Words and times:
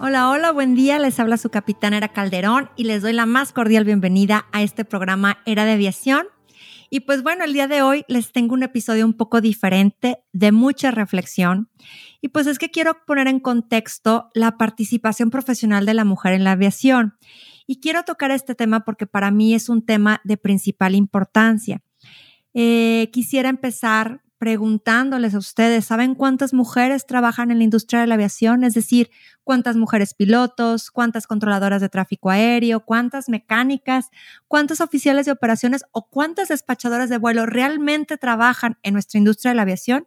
Hola, 0.00 0.30
hola, 0.30 0.52
buen 0.52 0.76
día. 0.76 1.00
Les 1.00 1.18
habla 1.18 1.36
su 1.38 1.50
capitán 1.50 1.92
Era 1.92 2.12
Calderón 2.12 2.70
y 2.76 2.84
les 2.84 3.02
doy 3.02 3.12
la 3.12 3.26
más 3.26 3.52
cordial 3.52 3.84
bienvenida 3.84 4.46
a 4.52 4.62
este 4.62 4.84
programa 4.84 5.38
Era 5.44 5.64
de 5.64 5.72
Aviación. 5.72 6.28
Y 6.88 7.00
pues 7.00 7.24
bueno, 7.24 7.44
el 7.44 7.52
día 7.52 7.66
de 7.66 7.82
hoy 7.82 8.04
les 8.06 8.30
tengo 8.30 8.54
un 8.54 8.62
episodio 8.62 9.04
un 9.04 9.14
poco 9.14 9.40
diferente, 9.40 10.22
de 10.32 10.52
mucha 10.52 10.92
reflexión. 10.92 11.68
Y 12.20 12.28
pues 12.28 12.46
es 12.46 12.60
que 12.60 12.70
quiero 12.70 13.04
poner 13.06 13.26
en 13.26 13.40
contexto 13.40 14.30
la 14.34 14.56
participación 14.56 15.30
profesional 15.30 15.84
de 15.84 15.94
la 15.94 16.04
mujer 16.04 16.32
en 16.32 16.44
la 16.44 16.52
aviación. 16.52 17.18
Y 17.66 17.80
quiero 17.80 18.04
tocar 18.04 18.30
este 18.30 18.54
tema 18.54 18.84
porque 18.84 19.08
para 19.08 19.32
mí 19.32 19.52
es 19.52 19.68
un 19.68 19.84
tema 19.84 20.20
de 20.22 20.36
principal 20.36 20.94
importancia. 20.94 21.82
Eh, 22.54 23.10
quisiera 23.12 23.48
empezar 23.48 24.22
preguntándoles 24.38 25.34
a 25.34 25.38
ustedes, 25.38 25.84
¿saben 25.84 26.14
cuántas 26.14 26.54
mujeres 26.54 27.06
trabajan 27.06 27.50
en 27.50 27.58
la 27.58 27.64
industria 27.64 28.00
de 28.00 28.06
la 28.06 28.14
aviación? 28.14 28.64
Es 28.64 28.74
decir, 28.74 29.10
cuántas 29.44 29.76
mujeres 29.76 30.14
pilotos, 30.14 30.90
cuántas 30.90 31.26
controladoras 31.26 31.80
de 31.80 31.88
tráfico 31.88 32.30
aéreo, 32.30 32.80
cuántas 32.80 33.28
mecánicas, 33.28 34.10
cuántos 34.46 34.80
oficiales 34.80 35.26
de 35.26 35.32
operaciones 35.32 35.84
o 35.92 36.08
cuántas 36.08 36.48
despachadoras 36.48 37.10
de 37.10 37.18
vuelo 37.18 37.46
realmente 37.46 38.16
trabajan 38.16 38.78
en 38.82 38.94
nuestra 38.94 39.18
industria 39.18 39.50
de 39.50 39.56
la 39.56 39.62
aviación. 39.62 40.06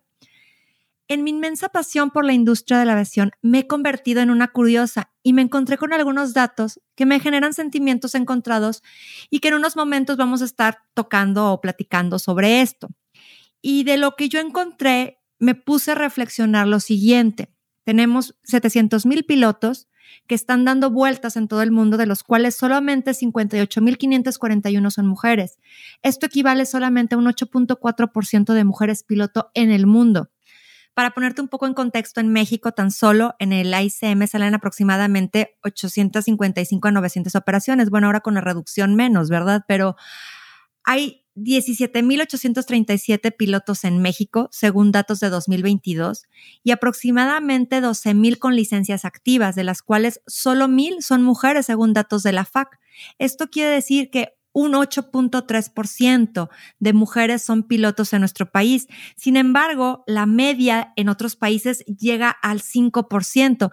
En 1.09 1.25
mi 1.25 1.31
inmensa 1.31 1.67
pasión 1.67 2.09
por 2.09 2.23
la 2.23 2.31
industria 2.31 2.79
de 2.79 2.85
la 2.85 2.93
aviación 2.93 3.31
me 3.41 3.59
he 3.59 3.67
convertido 3.67 4.21
en 4.21 4.31
una 4.31 4.47
curiosa 4.47 5.11
y 5.23 5.33
me 5.33 5.41
encontré 5.41 5.77
con 5.77 5.91
algunos 5.91 6.33
datos 6.33 6.79
que 6.95 7.05
me 7.05 7.19
generan 7.19 7.53
sentimientos 7.53 8.15
encontrados 8.15 8.81
y 9.29 9.39
que 9.39 9.49
en 9.49 9.55
unos 9.55 9.75
momentos 9.75 10.15
vamos 10.15 10.41
a 10.41 10.45
estar 10.45 10.77
tocando 10.93 11.51
o 11.51 11.59
platicando 11.59 12.17
sobre 12.17 12.61
esto. 12.61 12.87
Y 13.61 13.83
de 13.83 13.97
lo 13.97 14.15
que 14.15 14.29
yo 14.29 14.39
encontré, 14.39 15.19
me 15.39 15.55
puse 15.55 15.91
a 15.91 15.95
reflexionar 15.95 16.67
lo 16.67 16.79
siguiente. 16.79 17.53
Tenemos 17.83 18.35
700 18.43 19.05
mil 19.05 19.25
pilotos 19.25 19.87
que 20.27 20.35
están 20.35 20.65
dando 20.65 20.91
vueltas 20.91 21.35
en 21.35 21.47
todo 21.47 21.61
el 21.61 21.71
mundo, 21.71 21.97
de 21.97 22.05
los 22.05 22.23
cuales 22.23 22.55
solamente 22.55 23.11
58.541 23.11 24.89
son 24.91 25.07
mujeres. 25.07 25.57
Esto 26.01 26.25
equivale 26.25 26.65
solamente 26.65 27.15
a 27.15 27.17
un 27.17 27.25
8.4% 27.25 28.53
de 28.53 28.63
mujeres 28.63 29.03
piloto 29.03 29.51
en 29.53 29.71
el 29.71 29.87
mundo. 29.87 30.29
Para 30.93 31.11
ponerte 31.11 31.41
un 31.41 31.47
poco 31.47 31.67
en 31.67 31.73
contexto, 31.73 32.19
en 32.19 32.33
México 32.33 32.73
tan 32.73 32.91
solo 32.91 33.35
en 33.39 33.53
el 33.53 33.73
ICM 33.73 34.27
salen 34.27 34.53
aproximadamente 34.53 35.57
855 35.63 36.87
a 36.87 36.91
900 36.91 37.35
operaciones. 37.35 37.89
Bueno, 37.89 38.07
ahora 38.07 38.19
con 38.19 38.33
la 38.33 38.41
reducción 38.41 38.95
menos, 38.95 39.29
¿verdad? 39.29 39.63
Pero 39.67 39.95
hay 40.83 41.20
17.837 41.35 43.35
pilotos 43.35 43.83
en 43.83 44.01
México, 44.01 44.49
según 44.51 44.91
datos 44.91 45.19
de 45.19 45.29
2022, 45.29 46.23
y 46.63 46.71
aproximadamente 46.71 47.81
12.000 47.81 48.37
con 48.37 48.55
licencias 48.55 49.05
activas, 49.05 49.55
de 49.55 49.63
las 49.63 49.81
cuales 49.81 50.21
solo 50.27 50.67
1.000 50.67 51.01
son 51.01 51.23
mujeres, 51.23 51.65
según 51.65 51.93
datos 51.93 52.23
de 52.23 52.33
la 52.33 52.45
FAC. 52.45 52.79
Esto 53.17 53.49
quiere 53.49 53.71
decir 53.71 54.09
que 54.09 54.35
un 54.53 54.73
8.3% 54.73 56.49
de 56.79 56.93
mujeres 56.93 57.41
son 57.41 57.63
pilotos 57.63 58.13
en 58.13 58.19
nuestro 58.19 58.51
país. 58.51 58.87
Sin 59.15 59.37
embargo, 59.37 60.03
la 60.07 60.25
media 60.25 60.93
en 60.95 61.09
otros 61.09 61.35
países 61.35 61.85
llega 61.85 62.29
al 62.29 62.61
5%. 62.61 63.71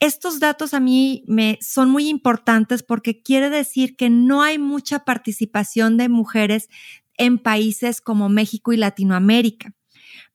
Estos 0.00 0.38
datos 0.38 0.74
a 0.74 0.80
mí 0.80 1.24
me 1.26 1.58
son 1.60 1.90
muy 1.90 2.08
importantes 2.08 2.84
porque 2.84 3.20
quiere 3.20 3.50
decir 3.50 3.96
que 3.96 4.10
no 4.10 4.42
hay 4.42 4.56
mucha 4.58 5.00
participación 5.00 5.96
de 5.96 6.08
mujeres 6.08 6.68
en 7.16 7.38
países 7.38 8.00
como 8.00 8.28
México 8.28 8.72
y 8.72 8.76
Latinoamérica. 8.76 9.74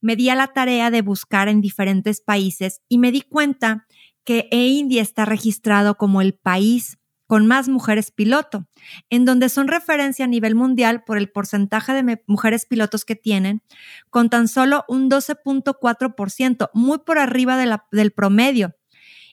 Me 0.01 0.17
di 0.17 0.27
a 0.27 0.35
la 0.35 0.47
tarea 0.47 0.91
de 0.91 1.01
buscar 1.01 1.47
en 1.47 1.61
diferentes 1.61 2.19
países 2.19 2.81
y 2.89 2.97
me 2.97 3.13
di 3.13 3.21
cuenta 3.21 3.87
que 4.25 4.49
India 4.51 5.01
está 5.01 5.23
registrado 5.23 5.95
como 5.95 6.21
el 6.21 6.33
país 6.33 6.97
con 7.25 7.47
más 7.47 7.69
mujeres 7.69 8.11
piloto, 8.11 8.67
en 9.09 9.23
donde 9.23 9.47
son 9.47 9.69
referencia 9.69 10.25
a 10.25 10.27
nivel 10.27 10.55
mundial 10.55 11.03
por 11.05 11.17
el 11.17 11.29
porcentaje 11.29 11.93
de 11.93 12.21
mujeres 12.27 12.65
pilotos 12.65 13.05
que 13.05 13.15
tienen, 13.15 13.61
con 14.09 14.29
tan 14.29 14.49
solo 14.49 14.83
un 14.89 15.09
12.4%, 15.09 16.69
muy 16.73 16.99
por 16.99 17.17
arriba 17.17 17.57
del 17.91 18.11
promedio. 18.11 18.75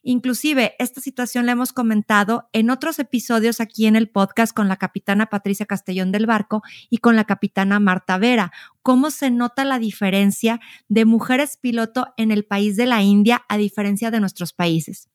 Inclusive, 0.03 0.77
esta 0.79 1.01
situación 1.01 1.45
la 1.45 1.53
hemos 1.53 1.75
comentado 1.75 2.49
en 2.53 2.71
otros 2.71 2.99
episodios 2.99 3.61
aquí 3.61 3.87
en 3.87 3.97
el 3.97 4.09
podcast 4.09 4.55
con 4.55 4.67
la 4.67 4.77
capitana 4.77 5.27
Patricia 5.27 5.67
Castellón 5.67 6.11
del 6.11 6.25
Barco 6.25 6.63
y 6.89 6.99
con 6.99 7.17
la 7.17 7.25
capitana 7.25 7.81
Marta 7.81 8.17
Vera, 8.17 8.51
cómo 8.83 9.11
se 9.11 9.31
nota 9.31 9.65
la 9.67 9.79
diferencia 9.79 10.59
de 10.89 11.05
mujeres 11.05 11.59
piloto 11.59 12.07
en 12.17 12.31
el 12.31 12.47
país 12.47 12.77
de 12.77 12.87
la 12.87 13.03
India 13.03 13.45
a 13.49 13.59
diferencia 13.59 14.11
de 14.11 14.21
nuestros 14.21 14.55
países. 14.55 15.11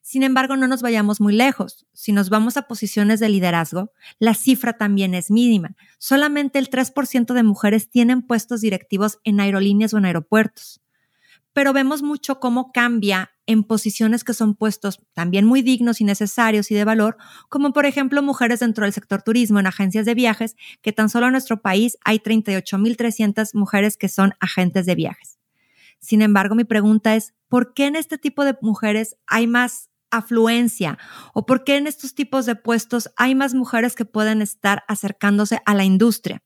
Sin 0.00 0.22
embargo, 0.22 0.56
no 0.56 0.68
nos 0.68 0.82
vayamos 0.82 1.20
muy 1.20 1.34
lejos. 1.34 1.86
Si 1.92 2.12
nos 2.12 2.28
vamos 2.28 2.56
a 2.56 2.62
posiciones 2.62 3.20
de 3.20 3.28
liderazgo, 3.30 3.90
la 4.18 4.34
cifra 4.34 4.74
también 4.74 5.14
es 5.14 5.30
mínima. 5.30 5.76
Solamente 5.98 6.58
el 6.58 6.68
3% 6.68 7.32
de 7.32 7.42
mujeres 7.42 7.90
tienen 7.90 8.22
puestos 8.22 8.60
directivos 8.60 9.18
en 9.24 9.40
aerolíneas 9.40 9.94
o 9.94 9.98
en 9.98 10.04
aeropuertos 10.06 10.83
pero 11.54 11.72
vemos 11.72 12.02
mucho 12.02 12.40
cómo 12.40 12.72
cambia 12.72 13.30
en 13.46 13.62
posiciones 13.62 14.24
que 14.24 14.34
son 14.34 14.54
puestos 14.54 15.00
también 15.14 15.46
muy 15.46 15.62
dignos 15.62 16.00
y 16.00 16.04
necesarios 16.04 16.70
y 16.70 16.74
de 16.74 16.84
valor, 16.84 17.16
como 17.48 17.72
por 17.72 17.86
ejemplo 17.86 18.22
mujeres 18.22 18.60
dentro 18.60 18.84
del 18.84 18.92
sector 18.92 19.22
turismo 19.22 19.60
en 19.60 19.66
agencias 19.66 20.04
de 20.04 20.14
viajes, 20.14 20.56
que 20.82 20.92
tan 20.92 21.08
solo 21.08 21.26
en 21.26 21.32
nuestro 21.32 21.62
país 21.62 21.96
hay 22.04 22.18
38.300 22.18 23.54
mujeres 23.54 23.96
que 23.96 24.08
son 24.08 24.34
agentes 24.40 24.84
de 24.84 24.94
viajes. 24.94 25.38
Sin 26.00 26.20
embargo, 26.20 26.54
mi 26.54 26.64
pregunta 26.64 27.14
es, 27.14 27.34
¿por 27.48 27.72
qué 27.72 27.86
en 27.86 27.96
este 27.96 28.18
tipo 28.18 28.44
de 28.44 28.56
mujeres 28.60 29.16
hay 29.26 29.46
más 29.46 29.90
afluencia 30.10 30.98
o 31.32 31.46
por 31.46 31.64
qué 31.64 31.76
en 31.76 31.86
estos 31.86 32.14
tipos 32.14 32.46
de 32.46 32.56
puestos 32.56 33.10
hay 33.16 33.34
más 33.34 33.54
mujeres 33.54 33.94
que 33.94 34.04
pueden 34.04 34.42
estar 34.42 34.84
acercándose 34.88 35.60
a 35.64 35.74
la 35.74 35.84
industria? 35.84 36.42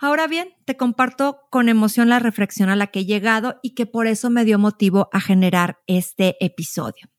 Ahora 0.00 0.28
bien, 0.28 0.54
te 0.64 0.76
comparto 0.76 1.40
con 1.50 1.68
emoción 1.68 2.08
la 2.08 2.20
reflexión 2.20 2.68
a 2.68 2.76
la 2.76 2.86
que 2.86 3.00
he 3.00 3.04
llegado 3.04 3.58
y 3.62 3.74
que 3.74 3.84
por 3.84 4.06
eso 4.06 4.30
me 4.30 4.44
dio 4.44 4.56
motivo 4.56 5.08
a 5.12 5.20
generar 5.20 5.80
este 5.88 6.36
episodio. 6.44 7.10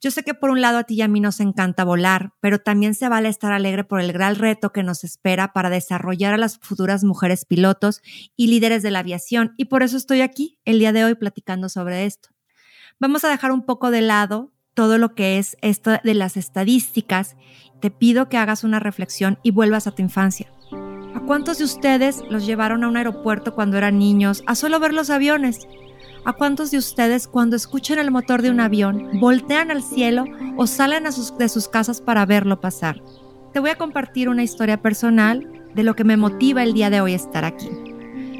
Yo 0.00 0.12
sé 0.12 0.22
que 0.22 0.34
por 0.34 0.50
un 0.50 0.60
lado 0.60 0.78
a 0.78 0.84
ti 0.84 0.94
y 0.94 1.02
a 1.02 1.08
mí 1.08 1.20
nos 1.20 1.40
encanta 1.40 1.82
volar, 1.82 2.34
pero 2.40 2.60
también 2.60 2.94
se 2.94 3.08
vale 3.08 3.28
estar 3.28 3.52
alegre 3.52 3.82
por 3.82 4.00
el 4.00 4.12
gran 4.12 4.36
reto 4.36 4.72
que 4.72 4.84
nos 4.84 5.02
espera 5.02 5.52
para 5.52 5.68
desarrollar 5.68 6.32
a 6.32 6.38
las 6.38 6.58
futuras 6.58 7.02
mujeres 7.02 7.44
pilotos 7.44 8.02
y 8.36 8.48
líderes 8.48 8.84
de 8.84 8.92
la 8.92 9.00
aviación 9.00 9.54
y 9.56 9.64
por 9.64 9.82
eso 9.82 9.96
estoy 9.96 10.20
aquí 10.20 10.60
el 10.64 10.78
día 10.78 10.92
de 10.92 11.04
hoy 11.04 11.16
platicando 11.16 11.68
sobre 11.68 12.04
esto. 12.04 12.28
Vamos 13.00 13.24
a 13.24 13.30
dejar 13.30 13.50
un 13.50 13.64
poco 13.64 13.90
de 13.90 14.02
lado 14.02 14.52
todo 14.74 14.98
lo 14.98 15.14
que 15.16 15.38
es 15.38 15.56
esto 15.60 15.90
de 16.04 16.14
las 16.14 16.36
estadísticas. 16.36 17.36
Te 17.80 17.90
pido 17.90 18.28
que 18.28 18.36
hagas 18.36 18.62
una 18.62 18.78
reflexión 18.78 19.38
y 19.42 19.50
vuelvas 19.50 19.86
a 19.86 19.92
tu 19.92 20.02
infancia. 20.02 20.52
¿A 21.16 21.20
cuántos 21.20 21.56
de 21.56 21.64
ustedes 21.64 22.22
los 22.28 22.44
llevaron 22.44 22.84
a 22.84 22.88
un 22.88 22.98
aeropuerto 22.98 23.54
cuando 23.54 23.78
eran 23.78 23.98
niños 23.98 24.42
a 24.46 24.54
solo 24.54 24.78
ver 24.78 24.92
los 24.92 25.08
aviones? 25.08 25.66
¿A 26.26 26.34
cuántos 26.34 26.70
de 26.70 26.76
ustedes 26.76 27.26
cuando 27.26 27.56
escuchan 27.56 27.98
el 27.98 28.10
motor 28.10 28.42
de 28.42 28.50
un 28.50 28.60
avión 28.60 29.18
voltean 29.18 29.70
al 29.70 29.82
cielo 29.82 30.26
o 30.58 30.66
salen 30.66 31.04
de 31.04 31.48
sus 31.48 31.68
casas 31.68 32.02
para 32.02 32.26
verlo 32.26 32.60
pasar? 32.60 33.00
Te 33.54 33.60
voy 33.60 33.70
a 33.70 33.78
compartir 33.78 34.28
una 34.28 34.42
historia 34.42 34.82
personal 34.82 35.50
de 35.74 35.82
lo 35.84 35.96
que 35.96 36.04
me 36.04 36.18
motiva 36.18 36.62
el 36.62 36.74
día 36.74 36.90
de 36.90 37.00
hoy 37.00 37.14
estar 37.14 37.46
aquí. 37.46 37.70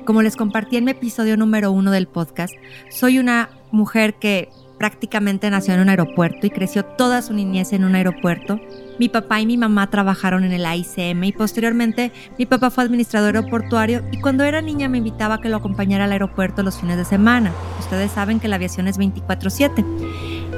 Como 0.05 0.21
les 0.21 0.37
compartí 0.37 0.77
en 0.77 0.85
mi 0.85 0.91
episodio 0.91 1.39
número 1.39 1.73
uno 1.73 1.91
del 1.91 2.07
podcast, 2.07 2.53
soy 2.91 3.19
una 3.19 3.49
mujer 3.71 4.17
que 4.17 4.51
prácticamente 4.79 5.51
nació 5.51 5.75
en 5.75 5.81
un 5.81 5.89
aeropuerto 5.89 6.47
y 6.47 6.51
creció 6.51 6.85
toda 6.85 7.23
su 7.23 7.33
niñez 7.33 7.73
en 7.73 7.85
un 7.85 7.95
aeropuerto. 7.95 8.61
Mi 8.99 9.09
papá 9.09 9.41
y 9.41 9.47
mi 9.47 9.57
mamá 9.57 9.89
trabajaron 9.91 10.45
en 10.45 10.53
el 10.53 10.67
AICM 10.67 11.25
y 11.25 11.33
posteriormente 11.33 12.13
mi 12.39 12.47
papá 12.47 12.71
fue 12.71 12.85
administrador 12.85 13.37
aeroportuario 13.37 14.03
y 14.13 14.21
cuando 14.21 14.45
era 14.45 14.63
niña 14.63 14.89
me 14.89 14.99
invitaba 14.99 15.35
a 15.35 15.41
que 15.41 15.49
lo 15.49 15.57
acompañara 15.57 16.05
al 16.05 16.13
aeropuerto 16.13 16.63
los 16.63 16.81
fines 16.81 16.97
de 16.97 17.05
semana. 17.05 17.53
Ustedes 17.79 18.13
saben 18.13 18.41
que 18.41 18.49
la 18.49 18.57
aviación 18.57 18.89
es 18.89 18.99
24/7. 18.99 19.85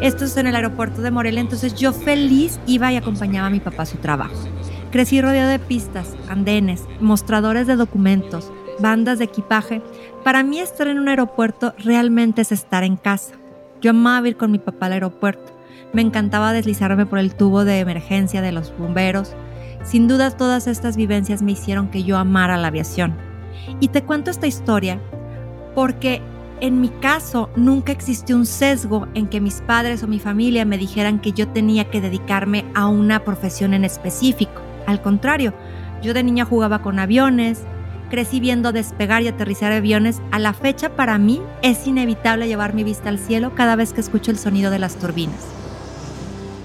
Esto 0.00 0.24
es 0.24 0.36
en 0.36 0.46
el 0.46 0.54
aeropuerto 0.54 1.02
de 1.02 1.10
Morelia, 1.10 1.40
entonces 1.40 1.74
yo 1.74 1.92
feliz 1.92 2.60
iba 2.66 2.92
y 2.92 2.96
acompañaba 2.96 3.48
a 3.48 3.50
mi 3.50 3.60
papá 3.60 3.82
a 3.82 3.86
su 3.86 3.98
trabajo. 3.98 4.36
Crecí 4.92 5.20
rodeado 5.20 5.50
de 5.50 5.58
pistas, 5.58 6.14
andenes, 6.28 6.84
mostradores 7.00 7.66
de 7.66 7.76
documentos, 7.76 8.50
bandas 8.78 9.18
de 9.18 9.24
equipaje. 9.24 9.82
Para 10.24 10.42
mí 10.42 10.60
estar 10.60 10.88
en 10.88 10.98
un 10.98 11.08
aeropuerto 11.08 11.74
realmente 11.78 12.42
es 12.42 12.52
estar 12.52 12.84
en 12.84 12.96
casa. 12.96 13.37
Yo 13.80 13.90
amaba 13.90 14.28
ir 14.28 14.36
con 14.36 14.50
mi 14.50 14.58
papá 14.58 14.86
al 14.86 14.94
aeropuerto. 14.94 15.52
Me 15.92 16.02
encantaba 16.02 16.52
deslizarme 16.52 17.06
por 17.06 17.18
el 17.18 17.34
tubo 17.34 17.64
de 17.64 17.78
emergencia 17.78 18.42
de 18.42 18.52
los 18.52 18.76
bomberos. 18.76 19.34
Sin 19.84 20.08
duda 20.08 20.30
todas 20.30 20.66
estas 20.66 20.96
vivencias 20.96 21.42
me 21.42 21.52
hicieron 21.52 21.88
que 21.88 22.04
yo 22.04 22.16
amara 22.16 22.56
la 22.56 22.68
aviación. 22.68 23.14
Y 23.80 23.88
te 23.88 24.02
cuento 24.02 24.30
esta 24.30 24.46
historia 24.46 25.00
porque 25.74 26.20
en 26.60 26.80
mi 26.80 26.88
caso 26.88 27.50
nunca 27.54 27.92
existió 27.92 28.36
un 28.36 28.44
sesgo 28.44 29.06
en 29.14 29.28
que 29.28 29.40
mis 29.40 29.60
padres 29.60 30.02
o 30.02 30.08
mi 30.08 30.18
familia 30.18 30.64
me 30.64 30.76
dijeran 30.76 31.20
que 31.20 31.32
yo 31.32 31.46
tenía 31.48 31.84
que 31.88 32.00
dedicarme 32.00 32.64
a 32.74 32.88
una 32.88 33.24
profesión 33.24 33.74
en 33.74 33.84
específico. 33.84 34.60
Al 34.86 35.00
contrario, 35.00 35.54
yo 36.02 36.14
de 36.14 36.24
niña 36.24 36.44
jugaba 36.44 36.82
con 36.82 36.98
aviones, 36.98 37.64
crecí 38.08 38.40
viendo 38.40 38.72
despegar 38.72 39.22
y 39.22 39.28
aterrizar 39.28 39.72
aviones. 39.72 40.20
A 40.30 40.38
la 40.38 40.52
fecha 40.52 40.96
para 40.96 41.18
mí 41.18 41.40
es 41.62 41.86
inevitable 41.86 42.48
llevar 42.48 42.74
mi 42.74 42.84
vista 42.84 43.08
al 43.08 43.18
cielo 43.18 43.54
cada 43.54 43.76
vez 43.76 43.92
que 43.92 44.00
escucho 44.00 44.30
el 44.30 44.38
sonido 44.38 44.70
de 44.70 44.78
las 44.78 44.96
turbinas. 44.96 45.46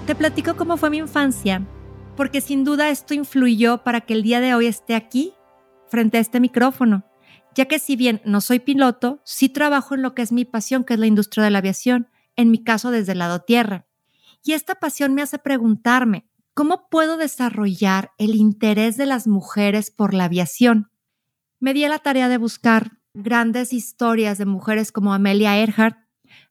Te 0.06 0.14
platico 0.14 0.56
cómo 0.56 0.76
fue 0.76 0.90
mi 0.90 0.98
infancia, 0.98 1.62
porque 2.16 2.40
sin 2.40 2.64
duda 2.64 2.90
esto 2.90 3.14
influyó 3.14 3.78
para 3.78 4.02
que 4.02 4.14
el 4.14 4.22
día 4.22 4.40
de 4.40 4.54
hoy 4.54 4.66
esté 4.66 4.94
aquí, 4.94 5.32
frente 5.88 6.18
a 6.18 6.20
este 6.20 6.40
micrófono, 6.40 7.04
ya 7.54 7.66
que 7.66 7.78
si 7.78 7.96
bien 7.96 8.20
no 8.24 8.40
soy 8.40 8.58
piloto, 8.58 9.20
sí 9.24 9.48
trabajo 9.48 9.94
en 9.94 10.02
lo 10.02 10.14
que 10.14 10.22
es 10.22 10.32
mi 10.32 10.44
pasión, 10.44 10.84
que 10.84 10.94
es 10.94 11.00
la 11.00 11.06
industria 11.06 11.44
de 11.44 11.50
la 11.50 11.58
aviación, 11.58 12.08
en 12.36 12.50
mi 12.50 12.62
caso 12.62 12.90
desde 12.90 13.12
el 13.12 13.18
lado 13.18 13.40
tierra. 13.40 13.86
Y 14.42 14.52
esta 14.52 14.74
pasión 14.74 15.14
me 15.14 15.22
hace 15.22 15.38
preguntarme, 15.38 16.26
¿cómo 16.52 16.88
puedo 16.90 17.16
desarrollar 17.16 18.12
el 18.18 18.34
interés 18.34 18.96
de 18.96 19.06
las 19.06 19.26
mujeres 19.26 19.90
por 19.90 20.14
la 20.14 20.24
aviación? 20.24 20.90
Me 21.64 21.72
di 21.72 21.80
la 21.88 21.98
tarea 21.98 22.28
de 22.28 22.36
buscar 22.36 22.98
grandes 23.14 23.72
historias 23.72 24.36
de 24.36 24.44
mujeres 24.44 24.92
como 24.92 25.14
Amelia 25.14 25.58
Earhart, 25.58 25.96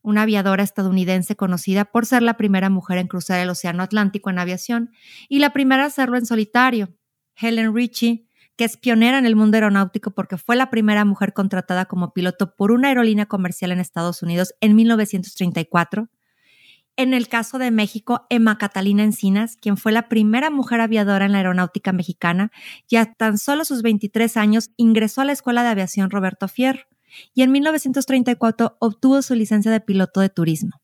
una 0.01 0.23
aviadora 0.23 0.63
estadounidense 0.63 1.35
conocida 1.35 1.85
por 1.85 2.07
ser 2.07 2.23
la 2.23 2.35
primera 2.35 2.71
mujer 2.71 2.97
en 2.97 3.05
cruzar 3.05 3.39
el 3.39 3.51
Océano 3.51 3.83
Atlántico 3.83 4.31
en 4.31 4.39
aviación 4.39 4.89
y 5.29 5.37
la 5.37 5.53
primera 5.53 5.83
a 5.83 5.85
hacerlo 5.85 6.17
en 6.17 6.25
solitario. 6.25 6.97
Helen 7.35 7.75
Ritchie, 7.75 8.27
que 8.55 8.63
es 8.63 8.75
pionera 8.75 9.19
en 9.19 9.27
el 9.27 9.35
mundo 9.35 9.57
aeronáutico 9.57 10.09
porque 10.09 10.39
fue 10.39 10.55
la 10.55 10.71
primera 10.71 11.05
mujer 11.05 11.33
contratada 11.33 11.85
como 11.85 12.11
piloto 12.11 12.55
por 12.55 12.71
una 12.71 12.87
aerolínea 12.87 13.27
comercial 13.27 13.71
en 13.71 13.81
Estados 13.81 14.23
Unidos 14.23 14.55
en 14.61 14.75
1934. 14.75 16.09
En 16.95 17.13
el 17.13 17.27
caso 17.27 17.57
de 17.57 17.71
México, 17.71 18.27
Emma 18.29 18.57
Catalina 18.57 19.03
Encinas, 19.03 19.57
quien 19.57 19.77
fue 19.77 19.91
la 19.91 20.09
primera 20.09 20.51
mujer 20.51 20.79
aviadora 20.79 21.25
en 21.25 21.31
la 21.31 21.39
aeronáutica 21.39 21.91
mexicana, 21.91 22.51
y 22.87 22.97
a 22.97 23.13
tan 23.13 23.39
solo 23.39 23.65
sus 23.65 23.81
23 23.81 24.37
años 24.37 24.69
ingresó 24.77 25.21
a 25.21 25.25
la 25.25 25.31
Escuela 25.31 25.63
de 25.63 25.69
Aviación 25.69 26.11
Roberto 26.11 26.47
Fierro 26.47 26.83
y 27.33 27.41
en 27.41 27.51
1934 27.51 28.77
obtuvo 28.79 29.21
su 29.21 29.35
licencia 29.35 29.71
de 29.71 29.81
piloto 29.81 30.19
de 30.19 30.29
turismo. 30.29 30.81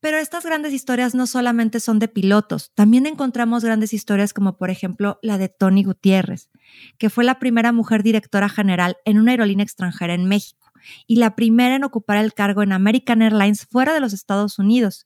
Pero 0.00 0.18
estas 0.18 0.44
grandes 0.44 0.72
historias 0.72 1.14
no 1.14 1.26
solamente 1.26 1.80
son 1.80 1.98
de 1.98 2.08
pilotos, 2.08 2.70
también 2.74 3.06
encontramos 3.06 3.64
grandes 3.64 3.92
historias 3.92 4.32
como 4.32 4.56
por 4.56 4.70
ejemplo 4.70 5.18
la 5.22 5.38
de 5.38 5.48
Tony 5.48 5.82
Gutiérrez, 5.84 6.50
que 6.98 7.10
fue 7.10 7.24
la 7.24 7.38
primera 7.38 7.72
mujer 7.72 8.02
directora 8.02 8.48
general 8.48 8.98
en 9.04 9.18
una 9.18 9.32
aerolínea 9.32 9.64
extranjera 9.64 10.14
en 10.14 10.26
México 10.26 10.70
y 11.06 11.16
la 11.16 11.34
primera 11.34 11.74
en 11.74 11.84
ocupar 11.84 12.18
el 12.18 12.34
cargo 12.34 12.62
en 12.62 12.72
American 12.72 13.22
Airlines 13.22 13.66
fuera 13.66 13.94
de 13.94 14.00
los 14.00 14.12
Estados 14.12 14.58
Unidos. 14.58 15.05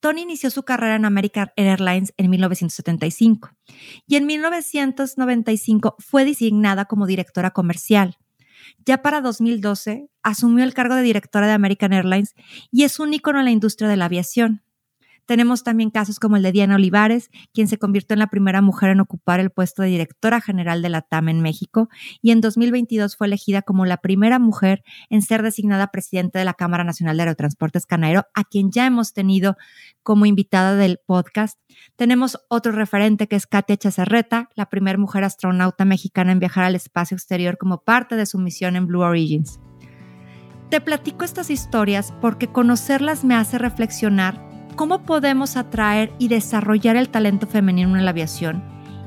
Tony 0.00 0.22
inició 0.22 0.50
su 0.50 0.62
carrera 0.62 0.96
en 0.96 1.04
American 1.04 1.50
Airlines 1.56 2.12
en 2.16 2.30
1975 2.30 3.50
y 4.06 4.16
en 4.16 4.26
1995 4.26 5.96
fue 5.98 6.24
designada 6.24 6.84
como 6.84 7.06
directora 7.06 7.50
comercial. 7.50 8.16
Ya 8.84 9.02
para 9.02 9.20
2012 9.20 10.08
asumió 10.22 10.64
el 10.64 10.74
cargo 10.74 10.94
de 10.94 11.02
directora 11.02 11.46
de 11.46 11.52
American 11.52 11.92
Airlines 11.92 12.34
y 12.70 12.84
es 12.84 13.00
un 13.00 13.12
ícono 13.12 13.40
en 13.40 13.46
la 13.46 13.50
industria 13.50 13.88
de 13.88 13.96
la 13.96 14.04
aviación. 14.04 14.62
Tenemos 15.28 15.62
también 15.62 15.90
casos 15.90 16.18
como 16.18 16.36
el 16.36 16.42
de 16.42 16.52
Diana 16.52 16.76
Olivares, 16.76 17.28
quien 17.52 17.68
se 17.68 17.76
convirtió 17.76 18.14
en 18.14 18.20
la 18.20 18.28
primera 18.28 18.62
mujer 18.62 18.88
en 18.88 19.00
ocupar 19.00 19.40
el 19.40 19.50
puesto 19.50 19.82
de 19.82 19.88
directora 19.88 20.40
general 20.40 20.80
de 20.80 20.88
la 20.88 21.02
TAM 21.02 21.28
en 21.28 21.42
México 21.42 21.90
y 22.22 22.30
en 22.30 22.40
2022 22.40 23.14
fue 23.14 23.26
elegida 23.26 23.60
como 23.60 23.84
la 23.84 23.98
primera 23.98 24.38
mujer 24.38 24.82
en 25.10 25.20
ser 25.20 25.42
designada 25.42 25.88
presidenta 25.88 26.38
de 26.38 26.46
la 26.46 26.54
Cámara 26.54 26.82
Nacional 26.82 27.18
de 27.18 27.24
Aerotransportes 27.24 27.84
Canaero, 27.84 28.24
a 28.32 28.44
quien 28.44 28.70
ya 28.70 28.86
hemos 28.86 29.12
tenido 29.12 29.58
como 30.02 30.24
invitada 30.24 30.76
del 30.76 30.98
podcast. 31.04 31.60
Tenemos 31.96 32.38
otro 32.48 32.72
referente 32.72 33.28
que 33.28 33.36
es 33.36 33.46
Katia 33.46 33.76
Chazarreta, 33.76 34.48
la 34.54 34.70
primera 34.70 34.96
mujer 34.96 35.24
astronauta 35.24 35.84
mexicana 35.84 36.32
en 36.32 36.38
viajar 36.38 36.64
al 36.64 36.74
espacio 36.74 37.16
exterior 37.16 37.58
como 37.58 37.82
parte 37.82 38.16
de 38.16 38.24
su 38.24 38.38
misión 38.38 38.76
en 38.76 38.86
Blue 38.86 39.02
Origins. 39.02 39.60
Te 40.70 40.80
platico 40.80 41.26
estas 41.26 41.50
historias 41.50 42.14
porque 42.22 42.48
conocerlas 42.48 43.24
me 43.24 43.34
hace 43.34 43.58
reflexionar 43.58 44.47
cómo 44.78 45.00
podemos 45.00 45.56
atraer 45.56 46.12
y 46.18 46.28
desarrollar 46.28 46.94
el 46.94 47.08
talento 47.08 47.48
femenino 47.48 47.98
en 47.98 48.04
la 48.04 48.12
aviación 48.12 48.62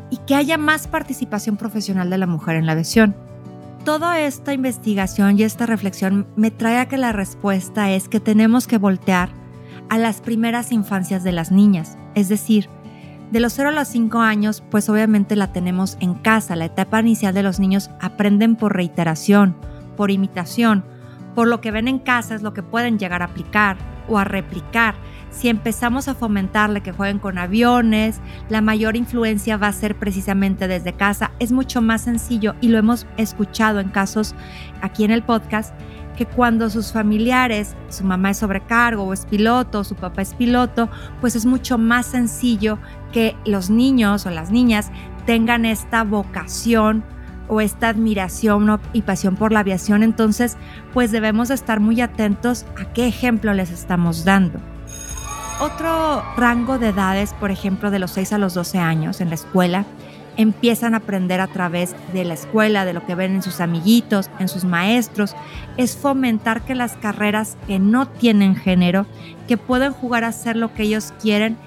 y 0.10 0.18
que 0.18 0.36
haya 0.36 0.58
más 0.58 0.86
participación 0.88 1.56
profesional 1.56 2.10
de 2.10 2.18
la 2.18 2.28
mujer 2.28 2.58
en 2.58 2.66
la 2.66 2.74
aviación. 2.74 3.16
Toda 3.86 4.20
esta 4.20 4.54
investigación 4.54 5.40
y 5.40 5.44
esta 5.44 5.66
reflexión 5.66 6.28
me 6.36 6.52
trae 6.52 6.78
a 6.78 6.90
que 6.90 6.98
la 6.98 7.14
respuesta 7.14 7.90
es 7.90 8.10
que 8.10 8.20
tenemos 8.20 8.68
que 8.68 8.78
voltear 8.78 9.30
a 9.88 9.98
las 9.98 10.20
primeras 10.20 10.74
infancias 10.74 11.24
de 11.24 11.32
las 11.32 11.54
niñas, 11.54 11.98
es 12.16 12.28
decir, 12.28 12.68
de 13.32 13.40
los 13.40 13.54
0 13.54 13.70
a 13.70 13.72
los 13.72 13.88
5 13.88 14.20
años, 14.20 14.62
pues 14.70 14.90
obviamente 14.90 15.38
la 15.38 15.54
tenemos 15.54 15.96
en 16.02 16.16
casa. 16.16 16.58
La 16.58 16.66
etapa 16.66 17.00
inicial 17.00 17.34
de 17.34 17.44
los 17.44 17.62
niños 17.62 17.90
aprenden 18.02 18.58
por 18.58 18.76
reiteración, 18.76 19.56
por 19.96 20.12
imitación, 20.12 20.84
por 21.34 21.48
lo 21.48 21.62
que 21.62 21.72
ven 21.72 21.88
en 21.88 22.00
casa 22.00 22.36
es 22.36 22.42
lo 22.42 22.54
que 22.54 22.62
pueden 22.62 23.00
llegar 23.00 23.22
a 23.22 23.26
aplicar 23.26 23.78
o 24.10 24.18
a 24.18 24.26
replicar 24.26 24.96
si 25.32 25.50
empezamos 25.50 26.08
a 26.08 26.14
fomentarle 26.14 26.82
que 26.82 26.92
jueguen 26.92 27.20
con 27.20 27.38
aviones, 27.38 28.20
la 28.50 28.62
mayor 28.62 28.96
influencia 28.96 29.58
va 29.58 29.68
a 29.68 29.74
ser 29.74 29.98
precisamente 29.98 30.68
desde 30.68 30.94
casa. 30.94 31.32
Es 31.40 31.52
mucho 31.52 31.82
más 31.82 32.02
sencillo 32.02 32.56
y 32.62 32.68
lo 32.68 32.78
hemos 32.78 33.08
escuchado 33.18 33.80
en 33.80 33.90
casos 33.90 34.36
aquí 34.82 35.04
en 35.04 35.12
el 35.12 35.24
podcast 35.24 35.74
que 36.18 36.26
cuando 36.26 36.70
sus 36.70 36.92
familiares, 36.92 37.76
su 37.90 38.04
mamá 38.04 38.32
es 38.32 38.38
sobrecargo 38.38 39.04
o 39.04 39.14
es 39.14 39.26
piloto, 39.26 39.84
su 39.84 39.96
papá 39.96 40.22
es 40.22 40.34
piloto, 40.34 40.90
pues 41.22 41.36
es 41.36 41.46
mucho 41.46 41.78
más 41.78 42.06
sencillo 42.06 42.78
que 43.12 43.36
los 43.46 43.70
niños 43.70 44.26
o 44.26 44.30
las 44.30 44.52
niñas 44.52 44.92
tengan 45.26 45.66
esta 45.66 46.04
vocación 46.04 47.04
o 47.48 47.62
esta 47.62 47.90
admiración 47.90 48.80
y 48.94 49.02
pasión 49.02 49.36
por 49.36 49.52
la 49.52 49.62
aviación. 49.62 50.04
Entonces, 50.04 50.58
pues 50.94 51.12
debemos 51.12 51.50
estar 51.50 51.80
muy 51.80 52.02
atentos 52.02 52.66
a 52.80 52.92
qué 52.94 53.08
ejemplo 53.08 53.54
les 53.54 53.72
estamos 53.72 54.24
dando. 54.26 54.60
Otro 55.62 56.24
rango 56.38 56.80
de 56.80 56.88
edades, 56.88 57.36
por 57.36 57.52
ejemplo, 57.52 57.92
de 57.92 58.00
los 58.00 58.10
6 58.10 58.34
a 58.34 58.40
los 58.40 58.56
12 58.56 58.80
años 58.80 59.22
en 59.22 59.30
la 59.30 59.36
escuela, 59.36 59.86
empiezan 60.36 60.96
a 60.96 60.98
aprender 60.98 61.40
a 61.40 61.46
través 61.46 61.96
de 62.14 62.26
la 62.26 62.34
escuela, 62.34 62.84
de 62.84 62.94
lo 62.94 63.06
que 63.06 63.14
ven 63.14 63.36
en 63.36 63.44
sus 63.44 63.62
amiguitos, 63.62 64.32
en 64.40 64.48
sus 64.48 64.64
maestros, 64.64 65.36
es 65.78 65.96
fomentar 65.96 66.64
que 66.64 66.74
las 66.74 66.94
carreras 66.94 67.58
que 67.68 67.78
no 67.78 68.08
tienen 68.08 68.56
género, 68.56 69.06
que 69.48 69.56
pueden 69.56 69.94
jugar 69.94 70.24
a 70.24 70.30
hacer 70.30 70.56
lo 70.56 70.74
que 70.74 70.82
ellos 70.82 71.14
quieren. 71.22 71.58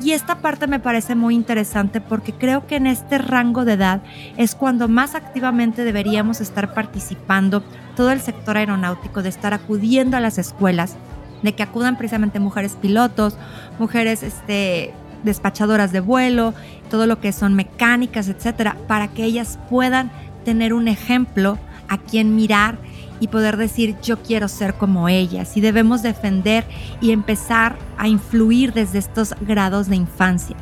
Y 0.00 0.12
esta 0.12 0.36
parte 0.36 0.66
me 0.66 0.80
parece 0.80 1.14
muy 1.14 1.34
interesante 1.34 2.00
porque 2.00 2.32
creo 2.32 2.66
que 2.66 2.76
en 2.76 2.86
este 2.86 3.18
rango 3.18 3.66
de 3.66 3.74
edad 3.74 4.00
es 4.38 4.54
cuando 4.54 4.88
más 4.88 5.14
activamente 5.14 5.84
deberíamos 5.84 6.40
estar 6.40 6.72
participando 6.72 7.62
todo 7.94 8.10
el 8.10 8.22
sector 8.22 8.56
aeronáutico, 8.56 9.22
de 9.22 9.28
estar 9.28 9.52
acudiendo 9.52 10.16
a 10.16 10.20
las 10.20 10.38
escuelas 10.38 10.96
de 11.44 11.54
que 11.54 11.62
acudan 11.62 11.96
precisamente 11.96 12.40
mujeres 12.40 12.76
pilotos, 12.80 13.36
mujeres 13.78 14.22
este, 14.22 14.92
despachadoras 15.22 15.92
de 15.92 16.00
vuelo, 16.00 16.54
todo 16.90 17.06
lo 17.06 17.20
que 17.20 17.32
son 17.32 17.54
mecánicas, 17.54 18.28
etcétera, 18.28 18.76
para 18.88 19.08
que 19.08 19.24
ellas 19.24 19.58
puedan 19.70 20.10
tener 20.44 20.72
un 20.72 20.88
ejemplo 20.88 21.58
a 21.88 21.98
quien 21.98 22.34
mirar 22.34 22.78
y 23.20 23.28
poder 23.28 23.56
decir 23.56 23.96
yo 24.02 24.22
quiero 24.22 24.48
ser 24.48 24.74
como 24.74 25.08
ellas 25.08 25.56
y 25.56 25.60
debemos 25.60 26.02
defender 26.02 26.64
y 27.00 27.12
empezar 27.12 27.76
a 27.96 28.08
influir 28.08 28.72
desde 28.72 28.98
estos 28.98 29.34
grados 29.40 29.88
de 29.88 29.96
infancia. 29.96 30.56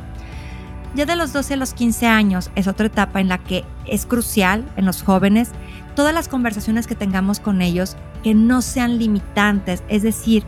Ya 0.95 1.05
de 1.05 1.15
los 1.15 1.33
12 1.33 1.55
a 1.55 1.57
los 1.57 1.73
15 1.73 2.07
años 2.07 2.51
es 2.55 2.67
otra 2.67 2.85
etapa 2.85 3.19
en 3.19 3.29
la 3.29 3.39
que 3.39 3.65
es 3.85 4.05
crucial 4.05 4.63
en 4.77 4.85
los 4.85 5.01
jóvenes 5.01 5.51
todas 5.95 6.13
las 6.13 6.27
conversaciones 6.27 6.87
que 6.87 6.95
tengamos 6.95 7.39
con 7.39 7.61
ellos 7.61 7.95
que 8.23 8.33
no 8.33 8.61
sean 8.61 8.97
limitantes, 8.97 9.83
es 9.89 10.01
decir, 10.03 10.43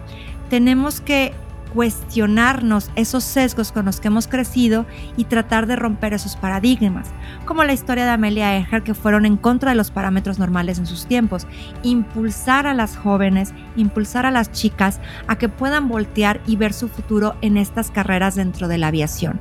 tenemos 0.49 1.01
que 1.01 1.33
cuestionarnos 1.73 2.89
esos 2.95 3.25
sesgos 3.25 3.73
con 3.73 3.83
los 3.85 3.99
que 3.99 4.07
hemos 4.07 4.27
crecido 4.27 4.85
y 5.17 5.25
tratar 5.25 5.67
de 5.67 5.75
romper 5.75 6.13
esos 6.13 6.37
paradigmas, 6.37 7.09
como 7.43 7.65
la 7.65 7.73
historia 7.73 8.05
de 8.05 8.11
Amelia 8.11 8.57
Earhart 8.57 8.85
que 8.85 8.93
fueron 8.93 9.25
en 9.25 9.35
contra 9.35 9.71
de 9.71 9.75
los 9.75 9.91
parámetros 9.91 10.39
normales 10.39 10.79
en 10.79 10.85
sus 10.85 11.05
tiempos, 11.05 11.47
impulsar 11.83 12.65
a 12.65 12.73
las 12.73 12.95
jóvenes, 12.95 13.53
impulsar 13.75 14.25
a 14.25 14.31
las 14.31 14.53
chicas 14.53 15.01
a 15.27 15.37
que 15.37 15.49
puedan 15.49 15.89
voltear 15.89 16.39
y 16.47 16.55
ver 16.55 16.71
su 16.71 16.87
futuro 16.87 17.35
en 17.41 17.57
estas 17.57 17.91
carreras 17.91 18.35
dentro 18.35 18.69
de 18.69 18.77
la 18.77 18.87
aviación. 18.87 19.37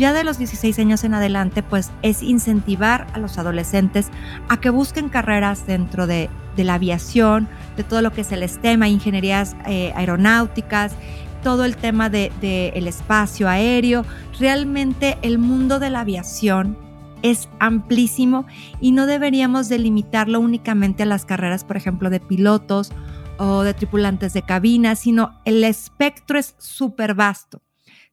Ya 0.00 0.14
de 0.14 0.24
los 0.24 0.38
16 0.38 0.78
años 0.78 1.04
en 1.04 1.12
adelante, 1.12 1.62
pues 1.62 1.90
es 2.00 2.22
incentivar 2.22 3.06
a 3.12 3.18
los 3.18 3.36
adolescentes 3.36 4.08
a 4.48 4.58
que 4.58 4.70
busquen 4.70 5.10
carreras 5.10 5.66
dentro 5.66 6.06
de, 6.06 6.30
la 6.56 6.76
aviación, 6.76 7.48
de 7.76 7.84
todo 7.84 8.00
lo 8.00 8.10
que 8.10 8.22
es 8.22 8.32
el 8.32 8.48
STEM, 8.48 8.82
ingenierías 8.84 9.54
eh, 9.66 9.92
aeronáuticas, 9.94 10.94
todo 11.42 11.66
el 11.66 11.76
tema 11.76 12.08
del 12.08 12.32
de, 12.40 12.68
el 12.68 12.88
espacio 12.88 13.46
aéreo. 13.46 14.06
Realmente 14.38 15.18
el 15.20 15.36
mundo 15.36 15.78
de 15.78 15.90
la 15.90 16.00
aviación 16.00 16.78
es 17.20 17.50
amplísimo 17.58 18.46
y 18.80 18.92
no 18.92 19.04
deberíamos 19.04 19.68
delimitarlo 19.68 20.40
únicamente 20.40 21.02
a 21.02 21.06
las 21.06 21.26
carreras, 21.26 21.62
por 21.62 21.76
ejemplo, 21.76 22.08
de 22.08 22.20
pilotos 22.20 22.90
o 23.36 23.64
de 23.64 23.74
tripulantes 23.74 24.32
de 24.32 24.40
cabina, 24.40 24.96
sino 24.96 25.38
el 25.44 25.62
espectro 25.62 26.38
es 26.38 26.54
súper 26.56 27.14
vasto. 27.14 27.60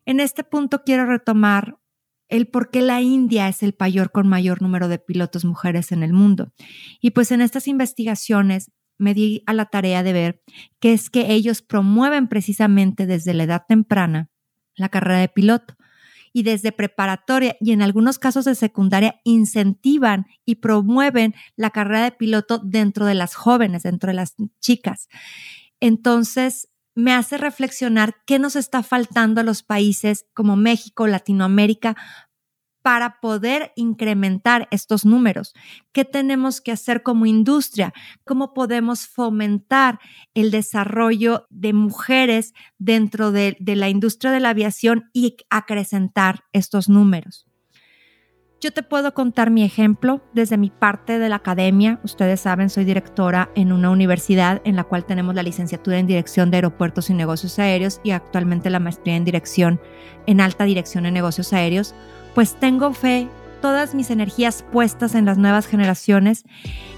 En 0.07 0.21
este 0.21 0.45
punto 0.45 0.83
quiero 0.85 1.05
retomar 1.05 1.79
el 2.29 2.47
por 2.47 2.71
qué 2.71 2.81
la 2.81 3.01
India 3.01 3.49
es 3.49 3.61
el 3.61 3.73
país 3.73 4.01
con 4.13 4.25
mayor 4.25 4.61
número 4.61 4.87
de 4.87 4.99
pilotos 4.99 5.43
mujeres 5.43 5.91
en 5.91 6.01
el 6.01 6.13
mundo. 6.13 6.53
Y 7.01 7.11
pues 7.11 7.29
en 7.33 7.41
estas 7.41 7.67
investigaciones 7.67 8.71
me 8.97 9.13
di 9.13 9.43
a 9.47 9.53
la 9.53 9.65
tarea 9.65 10.03
de 10.03 10.13
ver 10.13 10.43
que 10.79 10.93
es 10.93 11.09
que 11.09 11.33
ellos 11.33 11.61
promueven 11.61 12.29
precisamente 12.29 13.05
desde 13.05 13.33
la 13.33 13.43
edad 13.43 13.63
temprana 13.67 14.29
la 14.75 14.87
carrera 14.87 15.19
de 15.19 15.27
piloto 15.27 15.75
y 16.31 16.43
desde 16.43 16.71
preparatoria 16.71 17.57
y 17.59 17.73
en 17.73 17.81
algunos 17.81 18.17
casos 18.17 18.45
de 18.45 18.55
secundaria 18.55 19.19
incentivan 19.25 20.25
y 20.45 20.55
promueven 20.55 21.35
la 21.57 21.71
carrera 21.71 22.05
de 22.05 22.11
piloto 22.13 22.59
dentro 22.59 23.05
de 23.05 23.15
las 23.15 23.35
jóvenes, 23.35 23.83
dentro 23.83 24.07
de 24.07 24.13
las 24.13 24.35
chicas. 24.61 25.09
Entonces, 25.81 26.69
me 26.97 27.13
hace 27.13 27.37
reflexionar 27.37 28.15
qué 28.25 28.39
nos 28.39 28.55
está 28.55 28.81
faltando 28.81 29.39
a 29.39 29.43
los 29.43 29.61
países 29.61 30.25
como 30.33 30.55
México, 30.55 31.05
Latinoamérica, 31.05 31.95
para 32.81 33.19
poder 33.19 33.71
incrementar 33.75 34.67
estos 34.71 35.05
números? 35.05 35.53
¿Qué 35.91 36.05
tenemos 36.05 36.59
que 36.59 36.71
hacer 36.71 37.03
como 37.03 37.27
industria? 37.27 37.93
¿Cómo 38.25 38.51
podemos 38.51 39.07
fomentar 39.07 39.99
el 40.33 40.49
desarrollo 40.49 41.45
de 41.51 41.73
mujeres 41.73 42.53
dentro 42.79 43.31
de, 43.31 43.55
la 43.59 43.89
industria 43.89 44.31
de 44.31 44.39
la 44.39 44.49
aviación 44.49 45.11
y 45.13 45.37
acrecentar 45.51 46.45
estos 46.51 46.89
números? 46.89 47.46
Yo 48.59 48.71
te 48.71 48.81
puedo 48.81 49.13
contar 49.13 49.51
mi 49.51 49.63
ejemplo 49.63 50.21
desde 50.33 50.57
mi 50.57 50.71
parte 50.71 51.19
de 51.19 51.29
la 51.29 51.35
academia. 51.35 51.99
Ustedes 52.03 52.39
saben, 52.39 52.71
soy 52.71 52.85
directora 52.85 53.51
en 53.53 53.71
una 53.71 53.91
universidad 53.91 54.61
en 54.63 54.75
la 54.75 54.83
cual 54.83 55.05
tenemos 55.05 55.35
la 55.35 55.43
licenciatura 55.43 55.99
en 55.99 56.07
Dirección 56.07 56.49
de 56.49 56.57
Aeropuertos 56.57 57.11
y 57.11 57.13
Negocios 57.13 57.59
Aéreos 57.59 58.01
y 58.03 58.11
actualmente 58.11 58.71
la 58.71 58.79
maestría 58.79 59.15
en 59.15 59.25
Dirección 59.25 59.79
en 60.25 60.41
Alta 60.41 60.63
Dirección 60.63 61.05
en 61.05 61.13
Negocios 61.13 61.53
Aéreos 61.53 61.93
pues 62.37 62.55
tengo 62.55 62.93
fe, 62.93 63.27
todas 63.63 63.95
mis 63.95 64.11
energías 64.11 64.63
puestas 64.71 65.15
en 65.15 65.25
las 65.25 65.39
nuevas 65.39 65.65
generaciones, 65.65 66.43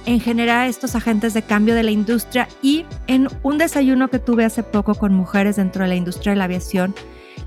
en 0.05 0.19
generar 0.19 0.67
estos 0.67 0.95
agentes 0.95 1.33
de 1.33 1.43
cambio 1.43 1.75
de 1.75 1.83
la 1.83 1.91
industria 1.91 2.49
y 2.61 2.85
en 3.07 3.29
un 3.41 3.57
desayuno 3.57 4.09
que 4.09 4.19
tuve 4.19 4.43
hace 4.43 4.63
poco 4.63 4.95
con 4.95 5.13
mujeres 5.13 5.55
dentro 5.55 5.83
de 5.83 5.89
la 5.89 5.95
industria 5.95 6.33
de 6.33 6.39
la 6.39 6.43
aviación, 6.43 6.93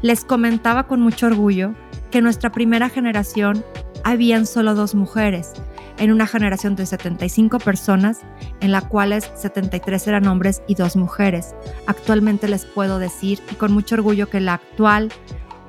les 0.01 0.25
comentaba 0.25 0.87
con 0.87 1.03
mucho 1.03 1.27
orgullo 1.27 1.75
que 2.11 2.23
nuestra 2.23 2.51
primera 2.51 2.89
generación 2.89 3.63
habían 4.05 4.47
solo 4.47 4.75
dos 4.75 4.95
mujeres, 4.95 5.53
en 5.99 6.11
una 6.11 6.27
generación 6.27 6.77
de 6.77 6.87
75 6.87 7.59
personas, 7.59 8.21
en 8.61 8.73
la 8.73 8.81
cuales 8.83 9.31
73 9.35 10.07
eran 10.09 10.27
hombres 10.27 10.63
y 10.67 10.75
dos 10.75 10.97
mujeres. 10.97 11.55
Actualmente 11.87 12.49
les 12.49 12.65
puedo 12.65 12.99
decir, 12.99 13.41
y 13.51 13.55
con 13.55 13.73
mucho 13.73 13.95
orgullo, 13.95 14.29
que 14.29 14.41
la 14.41 14.55
actual 14.55 15.11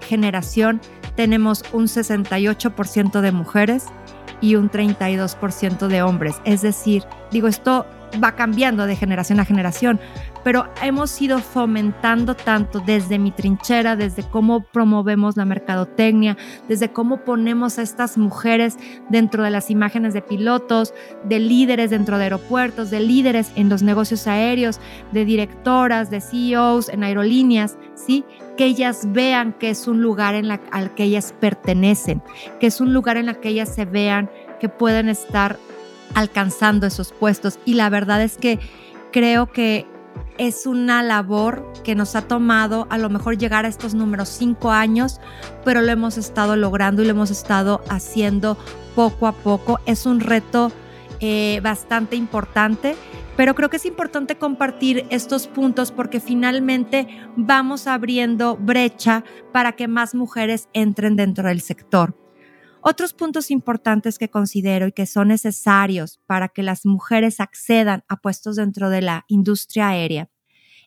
generación 0.08 0.82
tenemos 1.16 1.64
un 1.74 1.86
68% 1.86 3.22
de 3.22 3.32
mujeres 3.32 3.86
y 4.42 4.56
un 4.56 4.70
32% 4.70 5.88
de 5.88 6.02
hombres. 6.02 6.36
Es 6.44 6.62
decir, 6.62 7.04
digo, 7.32 7.48
esto 7.48 7.86
va 8.22 8.34
cambiando 8.34 8.86
de 8.86 8.96
generación 8.96 9.40
a 9.40 9.46
generación, 9.46 10.00
pero 10.44 10.68
hemos 10.82 11.22
ido 11.22 11.40
fomentando 11.40 12.36
tanto 12.36 12.80
desde 12.80 13.18
mi 13.18 13.32
trinchera, 13.32 13.96
desde 13.96 14.24
cómo 14.24 14.62
promovemos 14.62 15.38
la 15.38 15.46
mercadotecnia, 15.46 16.38
desde 16.68 16.92
cómo 16.92 17.18
ponemos 17.18 17.80
a 17.80 17.82
estas 17.82 18.18
mujeres 18.18 18.78
dentro 19.10 19.44
de 19.44 19.50
las 19.50 19.70
imágenes 19.70 20.14
de 20.14 20.22
pilotos, 20.22 20.94
de 21.24 21.40
líderes 21.40 21.90
dentro 21.90 22.18
de 22.18 22.26
aeropuertos, 22.26 22.90
de 22.90 23.00
líderes 23.00 23.52
en 23.56 23.70
los 23.70 23.84
negocios 23.84 24.28
aéreos, 24.28 24.80
de 25.12 25.26
directoras, 25.26 26.10
de 26.10 26.22
CEOs 26.22 26.90
en 26.90 27.04
aerolíneas, 27.04 27.78
¿sí? 27.96 28.26
Que 28.58 28.66
ellas 28.66 29.08
vean 29.12 29.54
que 29.54 29.70
es 29.70 29.88
un 29.88 30.02
lugar 30.02 30.36
al 30.72 30.94
que 30.94 31.04
ellas 31.04 31.34
pertenecen, 31.40 32.22
que 32.60 32.68
es 32.68 32.82
un 32.82 32.94
lugar 32.94 33.18
en 33.18 33.30
el 33.30 33.38
que 33.38 33.50
ellas 33.50 33.74
se 33.74 33.86
vean 33.86 34.30
que 34.60 34.70
pueden 34.70 35.10
estar 35.10 35.58
alcanzando 36.16 36.86
esos 36.88 37.12
puestos. 37.12 37.60
Y 37.66 37.74
la 37.74 37.90
verdad 37.90 38.22
es 38.22 38.38
que 38.38 38.60
creo 39.12 39.52
que 39.52 39.88
es 40.38 40.66
una 40.66 41.04
labor 41.04 41.72
que 41.84 41.96
nos 41.96 42.16
ha 42.16 42.24
tomado 42.28 42.88
a 42.90 42.98
lo 42.98 43.10
mejor 43.10 43.38
llegar 43.38 43.66
a 43.66 43.68
estos 43.68 43.94
números 43.94 44.30
cinco 44.30 44.72
años, 44.72 45.20
pero 45.64 45.82
lo 45.82 45.92
hemos 45.92 46.18
estado 46.18 46.56
logrando 46.56 47.02
y 47.02 47.06
lo 47.06 47.12
hemos 47.12 47.32
estado 47.32 47.82
haciendo 47.90 48.58
poco 48.96 49.28
a 49.28 49.32
poco. 49.32 49.80
Es 49.86 50.06
un 50.06 50.20
reto 50.20 50.72
eh, 51.20 51.60
bastante 51.64 52.16
importante, 52.16 52.96
pero 53.36 53.56
creo 53.56 53.70
que 53.70 53.78
es 53.78 53.86
importante 53.86 54.36
compartir 54.36 55.06
estos 55.10 55.48
puntos 55.48 55.92
porque 55.92 56.20
finalmente 56.20 57.08
vamos 57.36 57.88
abriendo 57.88 58.58
brecha 58.58 59.24
para 59.52 59.74
que 59.74 59.88
más 59.88 60.16
mujeres 60.16 60.70
entren 60.74 61.16
dentro 61.16 61.48
del 61.48 61.62
sector. 61.62 62.23
Otros 62.86 63.14
puntos 63.14 63.50
importantes 63.50 64.20
que 64.20 64.30
considero 64.30 64.88
y 64.88 64.92
que 64.92 65.06
son 65.06 65.30
necesarios 65.30 66.20
para 66.26 66.50
que 66.50 66.64
las 66.64 66.86
mujeres 66.86 67.40
accedan 67.40 68.04
a 68.10 68.18
puestos 68.18 68.58
dentro 68.58 68.90
de 68.90 69.02
la 69.02 69.24
industria 69.30 69.88
aérea 69.88 70.30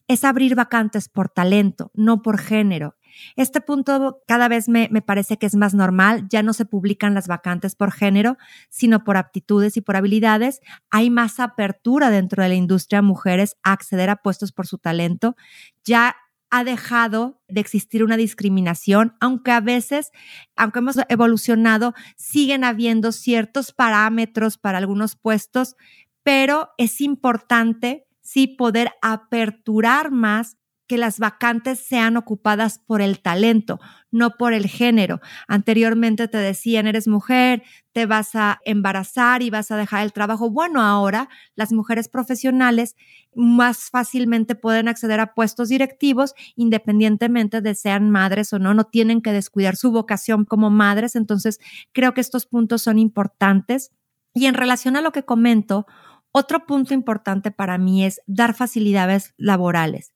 es 0.09 0.23
abrir 0.23 0.55
vacantes 0.55 1.09
por 1.09 1.29
talento, 1.29 1.91
no 1.95 2.23
por 2.23 2.39
género. 2.39 2.97
Este 3.35 3.61
punto 3.61 4.23
cada 4.27 4.47
vez 4.47 4.69
me, 4.69 4.89
me, 4.93 5.01
parece 5.01 5.39
que 5.39 5.47
es 5.47 5.57
más 5.57 5.73
normal, 5.75 6.27
ya 6.29 6.43
no 6.43 6.53
se 6.53 6.67
publican 6.67 7.15
las 7.15 7.29
vacantes 7.29 7.75
por 7.75 7.93
género, 7.93 8.37
sino 8.69 9.05
por 9.05 9.17
aptitudes 9.17 9.77
y 9.77 9.81
por 9.81 9.97
habilidades. 9.97 10.61
Hay 10.91 11.09
más 11.09 11.41
apertura 11.41 12.11
dentro 12.11 12.43
de 12.43 12.51
la 12.51 12.55
industria 12.55 12.99
a 12.99 13.03
mujeres 13.03 13.57
a 13.63 13.73
acceder 13.73 14.11
a 14.11 14.17
puestos 14.17 14.53
por 14.53 14.67
su 14.67 14.79
talento. 14.79 15.35
Ya 15.83 16.15
ha 16.51 16.65
dejado 16.65 17.43
de 17.49 17.61
existir 17.61 18.05
una 18.05 18.17
discriminación, 18.17 19.17
aunque 19.21 19.51
a 19.51 19.61
veces, 19.61 20.13
aunque 20.57 20.79
hemos 20.79 20.97
evolucionado, 21.09 21.95
siguen 22.17 22.65
habiendo 22.65 23.13
ciertos 23.13 23.73
parámetros 23.73 24.59
para 24.59 24.79
algunos 24.79 25.17
puestos, 25.17 25.77
pero 26.23 26.71
es 26.79 27.01
importante 27.01 28.07
sí 28.21 28.47
poder 28.49 28.91
aperturar 29.03 30.11
más 30.11 30.57
que 30.87 30.99
las 30.99 31.19
vacantes 31.19 31.81
sean 31.81 32.17
ocupadas 32.17 32.79
por 32.79 33.03
el 33.03 33.21
talento, 33.21 33.81
no 34.11 34.31
por 34.37 34.53
el 34.53 34.67
género. 34.67 35.21
Anteriormente 35.49 36.29
te 36.29 36.39
decían, 36.39 36.87
eres 36.87 37.09
mujer, 37.09 37.63
te 37.93 38.07
vas 38.07 38.35
a 38.35 38.61
embarazar 38.65 39.43
y 39.43 39.51
vas 39.51 39.71
a 39.71 39.77
dejar 39.77 40.05
el 40.05 40.13
trabajo. 40.13 40.51
Bueno, 40.51 40.83
ahora 40.83 41.29
las 41.55 41.73
mujeres 41.73 42.09
profesionales 42.09 42.97
más 43.35 43.91
fácilmente 43.91 44.55
pueden 44.55 44.89
acceder 44.89 45.21
a 45.21 45.35
puestos 45.35 45.69
directivos 45.69 46.35
independientemente 46.55 47.61
de 47.61 47.75
sean 47.75 48.11
madres 48.11 48.53
o 48.53 48.59
no, 48.59 48.75
no 48.75 48.85
tienen 48.85 49.23
que 49.23 49.33
descuidar 49.33 49.77
su 49.77 49.91
vocación 49.91 50.45
como 50.45 50.71
madres. 50.71 51.17
Entonces, 51.17 51.59
creo 51.93 52.15
que 52.15 52.21
estos 52.21 52.47
puntos 52.47 52.83
son 52.83 52.99
importantes. 52.99 53.93
Y 54.35 54.47
en 54.47 54.55
relación 54.55 54.97
a 54.97 55.01
lo 55.01 55.13
que 55.13 55.25
comento, 55.25 55.87
otro 56.31 56.67
punto 56.67 56.93
importante 56.93 57.51
para 57.51 57.79
mí 57.79 58.05
es 58.05 58.21
dar 58.27 58.53
facilidades 58.55 59.33
laborales. 59.39 60.13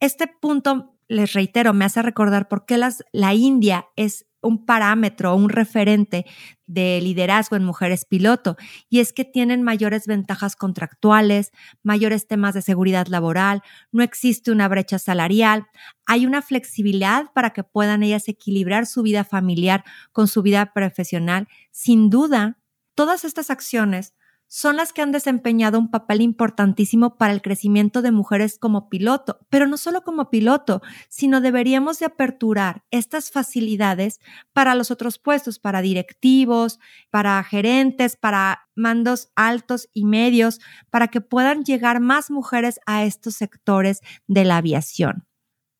Este 0.00 0.26
punto, 0.26 0.98
les 1.08 1.32
reitero, 1.32 1.72
me 1.72 1.84
hace 1.84 2.02
recordar 2.02 2.48
por 2.48 2.66
qué 2.66 2.76
las, 2.76 3.02
la 3.12 3.34
India 3.34 3.86
es 3.96 4.26
un 4.42 4.64
parámetro, 4.64 5.34
un 5.34 5.48
referente 5.48 6.24
de 6.66 7.00
liderazgo 7.00 7.56
en 7.56 7.64
mujeres 7.64 8.04
piloto, 8.04 8.56
y 8.88 9.00
es 9.00 9.12
que 9.12 9.24
tienen 9.24 9.62
mayores 9.62 10.06
ventajas 10.06 10.56
contractuales, 10.56 11.50
mayores 11.82 12.28
temas 12.28 12.54
de 12.54 12.62
seguridad 12.62 13.06
laboral, 13.08 13.62
no 13.90 14.02
existe 14.02 14.52
una 14.52 14.68
brecha 14.68 14.98
salarial, 14.98 15.66
hay 16.06 16.26
una 16.26 16.42
flexibilidad 16.42 17.32
para 17.34 17.50
que 17.50 17.64
puedan 17.64 18.02
ellas 18.02 18.28
equilibrar 18.28 18.86
su 18.86 19.02
vida 19.02 19.24
familiar 19.24 19.84
con 20.12 20.28
su 20.28 20.42
vida 20.42 20.72
profesional. 20.72 21.48
Sin 21.70 22.10
duda, 22.10 22.58
todas 22.94 23.24
estas 23.24 23.50
acciones 23.50 24.14
son 24.48 24.76
las 24.76 24.92
que 24.92 25.02
han 25.02 25.12
desempeñado 25.12 25.78
un 25.78 25.90
papel 25.90 26.20
importantísimo 26.20 27.16
para 27.16 27.32
el 27.32 27.42
crecimiento 27.42 28.02
de 28.02 28.12
mujeres 28.12 28.58
como 28.58 28.88
piloto, 28.88 29.40
pero 29.50 29.66
no 29.66 29.76
solo 29.76 30.02
como 30.02 30.30
piloto, 30.30 30.82
sino 31.08 31.40
deberíamos 31.40 31.98
de 31.98 32.06
aperturar 32.06 32.84
estas 32.90 33.30
facilidades 33.30 34.20
para 34.52 34.74
los 34.74 34.90
otros 34.90 35.18
puestos, 35.18 35.58
para 35.58 35.82
directivos, 35.82 36.78
para 37.10 37.42
gerentes, 37.44 38.16
para 38.16 38.68
mandos 38.74 39.30
altos 39.34 39.88
y 39.92 40.04
medios, 40.04 40.60
para 40.90 41.08
que 41.08 41.20
puedan 41.20 41.64
llegar 41.64 42.00
más 42.00 42.30
mujeres 42.30 42.78
a 42.86 43.04
estos 43.04 43.34
sectores 43.34 44.00
de 44.26 44.44
la 44.44 44.58
aviación. 44.58 45.26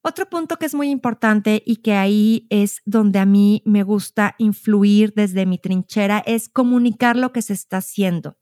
Otro 0.09 0.31
punto 0.31 0.57
que 0.57 0.67
es 0.67 0.75
muy 0.77 0.91
importante 0.91 1.65
y 1.67 1.79
que 1.79 1.95
ahí 1.95 2.47
es 2.49 2.81
donde 2.85 3.19
a 3.19 3.27
mí 3.27 3.63
me 3.65 3.83
gusta 3.83 4.37
influir 4.39 5.13
desde 5.17 5.47
mi 5.47 5.59
trinchera 5.59 6.23
es 6.25 6.49
comunicar 6.49 7.17
lo 7.17 7.33
que 7.33 7.43
se 7.43 7.55
está 7.55 7.79
haciendo, 7.79 8.39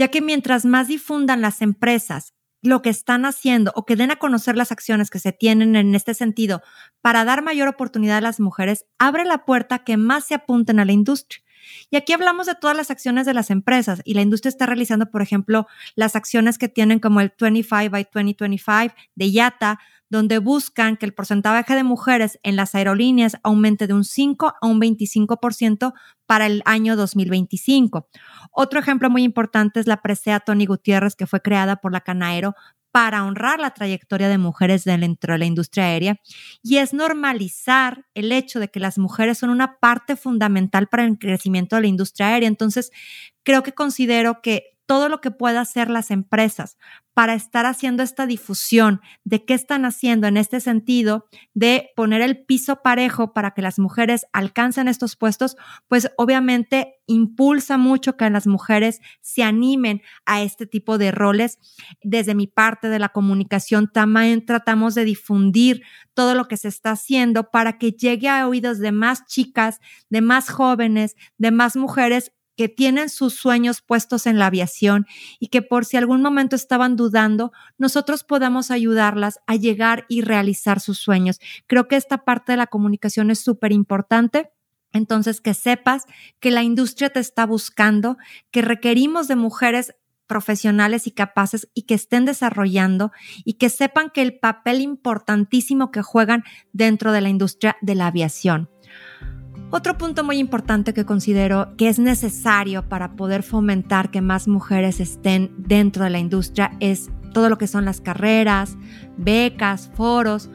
ya 0.00 0.08
que 0.08 0.22
mientras 0.22 0.64
más 0.64 0.88
difundan 0.88 1.42
las 1.42 1.60
empresas 1.60 2.32
lo 2.62 2.80
que 2.80 2.88
están 2.88 3.26
haciendo 3.26 3.70
o 3.74 3.84
que 3.84 3.96
den 3.96 4.10
a 4.10 4.16
conocer 4.16 4.56
las 4.56 4.72
acciones 4.72 5.10
que 5.10 5.18
se 5.18 5.32
tienen 5.32 5.76
en 5.76 5.94
este 5.94 6.14
sentido 6.14 6.62
para 7.02 7.26
dar 7.26 7.42
mayor 7.42 7.68
oportunidad 7.68 8.16
a 8.16 8.22
las 8.22 8.40
mujeres, 8.40 8.86
abre 8.98 9.26
la 9.26 9.44
puerta 9.44 9.80
que 9.80 9.98
más 9.98 10.24
se 10.24 10.34
apunten 10.34 10.80
a 10.80 10.86
la 10.86 10.92
industria. 10.92 11.42
Y 11.90 11.98
aquí 11.98 12.14
hablamos 12.14 12.46
de 12.46 12.54
todas 12.54 12.74
las 12.74 12.90
acciones 12.90 13.26
de 13.26 13.34
las 13.34 13.50
empresas 13.50 14.00
y 14.06 14.14
la 14.14 14.22
industria 14.22 14.48
está 14.48 14.64
realizando, 14.64 15.10
por 15.10 15.20
ejemplo, 15.20 15.66
las 15.96 16.16
acciones 16.16 16.56
que 16.56 16.70
tienen 16.70 16.98
como 16.98 17.20
el 17.20 17.30
25 17.38 17.90
by 17.90 18.08
2025 18.10 18.94
de 19.16 19.26
IATA, 19.26 19.80
donde 20.10 20.38
buscan 20.38 20.96
que 20.96 21.06
el 21.06 21.14
porcentaje 21.14 21.74
de 21.74 21.84
mujeres 21.84 22.38
en 22.42 22.56
las 22.56 22.74
aerolíneas 22.74 23.38
aumente 23.42 23.86
de 23.86 23.94
un 23.94 24.04
5 24.04 24.54
a 24.60 24.66
un 24.66 24.80
25% 24.80 25.94
para 26.26 26.46
el 26.46 26.62
año 26.66 26.96
2025. 26.96 28.08
Otro 28.50 28.80
ejemplo 28.80 29.08
muy 29.08 29.22
importante 29.22 29.80
es 29.80 29.86
la 29.86 30.02
presea 30.02 30.40
Tony 30.40 30.66
Gutiérrez, 30.66 31.16
que 31.16 31.26
fue 31.26 31.40
creada 31.40 31.76
por 31.76 31.92
la 31.92 32.00
Canaero 32.00 32.54
para 32.90 33.24
honrar 33.24 33.60
la 33.60 33.70
trayectoria 33.70 34.28
de 34.28 34.38
mujeres 34.38 34.84
dentro 34.84 35.32
de 35.32 35.38
la 35.38 35.44
industria 35.44 35.84
aérea 35.84 36.20
y 36.62 36.78
es 36.78 36.92
normalizar 36.92 38.04
el 38.14 38.32
hecho 38.32 38.58
de 38.58 38.68
que 38.68 38.80
las 38.80 38.98
mujeres 38.98 39.38
son 39.38 39.50
una 39.50 39.78
parte 39.78 40.16
fundamental 40.16 40.88
para 40.88 41.04
el 41.04 41.18
crecimiento 41.18 41.76
de 41.76 41.82
la 41.82 41.88
industria 41.88 42.28
aérea. 42.28 42.48
Entonces, 42.48 42.90
creo 43.44 43.62
que 43.62 43.72
considero 43.72 44.42
que 44.42 44.69
todo 44.90 45.08
lo 45.08 45.20
que 45.20 45.30
pueda 45.30 45.60
hacer 45.60 45.88
las 45.88 46.10
empresas 46.10 46.76
para 47.14 47.34
estar 47.34 47.64
haciendo 47.64 48.02
esta 48.02 48.26
difusión 48.26 49.00
de 49.22 49.44
qué 49.44 49.54
están 49.54 49.84
haciendo 49.84 50.26
en 50.26 50.36
este 50.36 50.58
sentido 50.58 51.28
de 51.54 51.90
poner 51.94 52.22
el 52.22 52.44
piso 52.44 52.82
parejo 52.82 53.32
para 53.32 53.52
que 53.52 53.62
las 53.62 53.78
mujeres 53.78 54.26
alcancen 54.32 54.88
estos 54.88 55.14
puestos, 55.14 55.56
pues 55.86 56.10
obviamente 56.16 56.96
impulsa 57.06 57.78
mucho 57.78 58.16
que 58.16 58.28
las 58.30 58.48
mujeres 58.48 59.00
se 59.20 59.44
animen 59.44 60.02
a 60.26 60.42
este 60.42 60.66
tipo 60.66 60.98
de 60.98 61.12
roles. 61.12 61.60
Desde 62.02 62.34
mi 62.34 62.48
parte 62.48 62.88
de 62.88 62.98
la 62.98 63.10
comunicación 63.10 63.92
también 63.92 64.44
tratamos 64.44 64.96
de 64.96 65.04
difundir 65.04 65.82
todo 66.14 66.34
lo 66.34 66.48
que 66.48 66.56
se 66.56 66.66
está 66.66 66.90
haciendo 66.90 67.52
para 67.52 67.78
que 67.78 67.92
llegue 67.92 68.28
a 68.28 68.48
oídos 68.48 68.80
de 68.80 68.90
más 68.90 69.24
chicas, 69.26 69.78
de 70.08 70.20
más 70.20 70.50
jóvenes, 70.50 71.14
de 71.38 71.52
más 71.52 71.76
mujeres 71.76 72.32
que 72.60 72.68
tienen 72.68 73.08
sus 73.08 73.32
sueños 73.32 73.80
puestos 73.80 74.26
en 74.26 74.38
la 74.38 74.44
aviación 74.44 75.06
y 75.38 75.46
que 75.46 75.62
por 75.62 75.86
si 75.86 75.96
algún 75.96 76.20
momento 76.20 76.56
estaban 76.56 76.94
dudando, 76.94 77.52
nosotros 77.78 78.22
podamos 78.22 78.70
ayudarlas 78.70 79.40
a 79.46 79.56
llegar 79.56 80.04
y 80.10 80.20
realizar 80.20 80.78
sus 80.78 80.98
sueños. 80.98 81.40
Creo 81.66 81.88
que 81.88 81.96
esta 81.96 82.18
parte 82.18 82.52
de 82.52 82.58
la 82.58 82.66
comunicación 82.66 83.30
es 83.30 83.38
súper 83.38 83.72
importante. 83.72 84.50
Entonces, 84.92 85.40
que 85.40 85.54
sepas 85.54 86.04
que 86.38 86.50
la 86.50 86.62
industria 86.62 87.08
te 87.08 87.20
está 87.20 87.46
buscando, 87.46 88.18
que 88.50 88.60
requerimos 88.60 89.26
de 89.26 89.36
mujeres 89.36 89.94
profesionales 90.26 91.06
y 91.06 91.12
capaces 91.12 91.66
y 91.72 91.84
que 91.84 91.94
estén 91.94 92.26
desarrollando 92.26 93.10
y 93.42 93.54
que 93.54 93.70
sepan 93.70 94.10
que 94.10 94.20
el 94.20 94.38
papel 94.38 94.82
importantísimo 94.82 95.90
que 95.90 96.02
juegan 96.02 96.44
dentro 96.74 97.12
de 97.12 97.22
la 97.22 97.30
industria 97.30 97.78
de 97.80 97.94
la 97.94 98.08
aviación. 98.08 98.68
Otro 99.72 99.96
punto 99.96 100.24
muy 100.24 100.38
importante 100.38 100.92
que 100.92 101.04
considero 101.04 101.76
que 101.76 101.88
es 101.88 102.00
necesario 102.00 102.88
para 102.88 103.12
poder 103.12 103.44
fomentar 103.44 104.10
que 104.10 104.20
más 104.20 104.48
mujeres 104.48 104.98
estén 104.98 105.52
dentro 105.58 106.02
de 106.02 106.10
la 106.10 106.18
industria 106.18 106.72
es 106.80 107.08
todo 107.32 107.48
lo 107.48 107.56
que 107.56 107.68
son 107.68 107.84
las 107.84 108.00
carreras, 108.00 108.76
becas, 109.16 109.88
foros, 109.94 110.50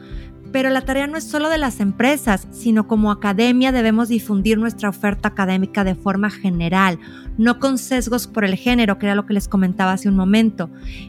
pero 0.52 0.68
la 0.68 0.82
tarea 0.82 1.06
no 1.06 1.16
es 1.16 1.24
solo 1.24 1.48
de 1.48 1.56
las 1.56 1.80
empresas, 1.80 2.46
sino 2.50 2.86
como 2.86 3.10
academia 3.10 3.72
debemos 3.72 4.08
difundir 4.08 4.58
nuestra 4.58 4.90
oferta 4.90 5.28
académica 5.28 5.82
de 5.82 5.94
forma 5.94 6.28
general, 6.28 6.98
no 7.38 7.58
con 7.58 7.78
sesgos 7.78 8.26
por 8.26 8.44
el 8.44 8.54
género, 8.56 8.98
que 8.98 9.06
era 9.06 9.14
lo 9.14 9.24
que 9.24 9.34
les 9.34 9.48
comentaba 9.48 9.92
hace 9.92 10.10
un 10.10 10.16
momento. 10.16 10.68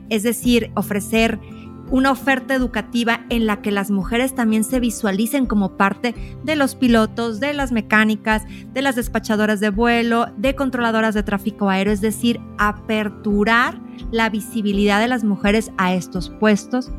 Es 0.09 0.23
decir, 0.23 0.71
ofrecer 0.75 1.39
una 1.89 2.11
oferta 2.11 2.53
educativa 2.53 3.25
en 3.29 3.45
la 3.45 3.61
que 3.61 3.71
las 3.71 3.91
mujeres 3.91 4.35
también 4.35 4.63
se 4.63 4.79
visualicen 4.79 5.45
como 5.45 5.77
parte 5.77 6.15
de 6.43 6.55
los 6.55 6.75
pilotos, 6.75 7.39
de 7.39 7.53
las 7.53 7.71
mecánicas, 7.71 8.43
de 8.73 8.81
las 8.81 8.95
despachadoras 8.95 9.59
de 9.59 9.69
vuelo, 9.69 10.27
de 10.37 10.55
controladoras 10.55 11.13
de 11.13 11.23
tráfico 11.23 11.69
aéreo, 11.69 11.93
es 11.93 12.01
decir, 12.01 12.39
aperturar 12.57 13.79
la 14.11 14.29
visibilidad 14.29 14.99
de 14.99 15.07
las 15.07 15.23
mujeres 15.23 15.71
a 15.77 15.93
estos 15.93 16.29
puestos. 16.29 16.91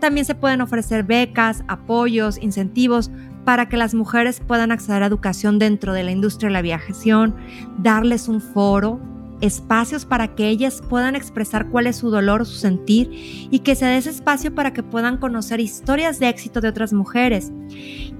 También 0.00 0.24
se 0.24 0.34
pueden 0.34 0.60
ofrecer 0.60 1.04
becas, 1.04 1.62
apoyos, 1.68 2.38
incentivos 2.38 3.10
para 3.44 3.68
que 3.68 3.76
las 3.76 3.94
mujeres 3.94 4.40
puedan 4.46 4.70
acceder 4.70 5.02
a 5.02 5.06
educación 5.06 5.58
dentro 5.58 5.92
de 5.92 6.02
la 6.02 6.10
industria 6.10 6.48
de 6.48 6.52
la 6.54 6.58
aviación, 6.58 7.34
darles 7.78 8.28
un 8.28 8.40
foro 8.40 9.00
espacios 9.40 10.04
para 10.04 10.34
que 10.34 10.48
ellas 10.48 10.82
puedan 10.88 11.16
expresar 11.16 11.68
cuál 11.68 11.86
es 11.86 11.96
su 11.96 12.10
dolor 12.10 12.46
su 12.46 12.56
sentir 12.56 13.08
y 13.50 13.60
que 13.60 13.74
se 13.74 13.86
dé 13.86 13.96
ese 13.96 14.10
espacio 14.10 14.54
para 14.54 14.72
que 14.72 14.82
puedan 14.82 15.18
conocer 15.18 15.60
historias 15.60 16.18
de 16.18 16.28
éxito 16.28 16.60
de 16.60 16.68
otras 16.68 16.92
mujeres. 16.92 17.52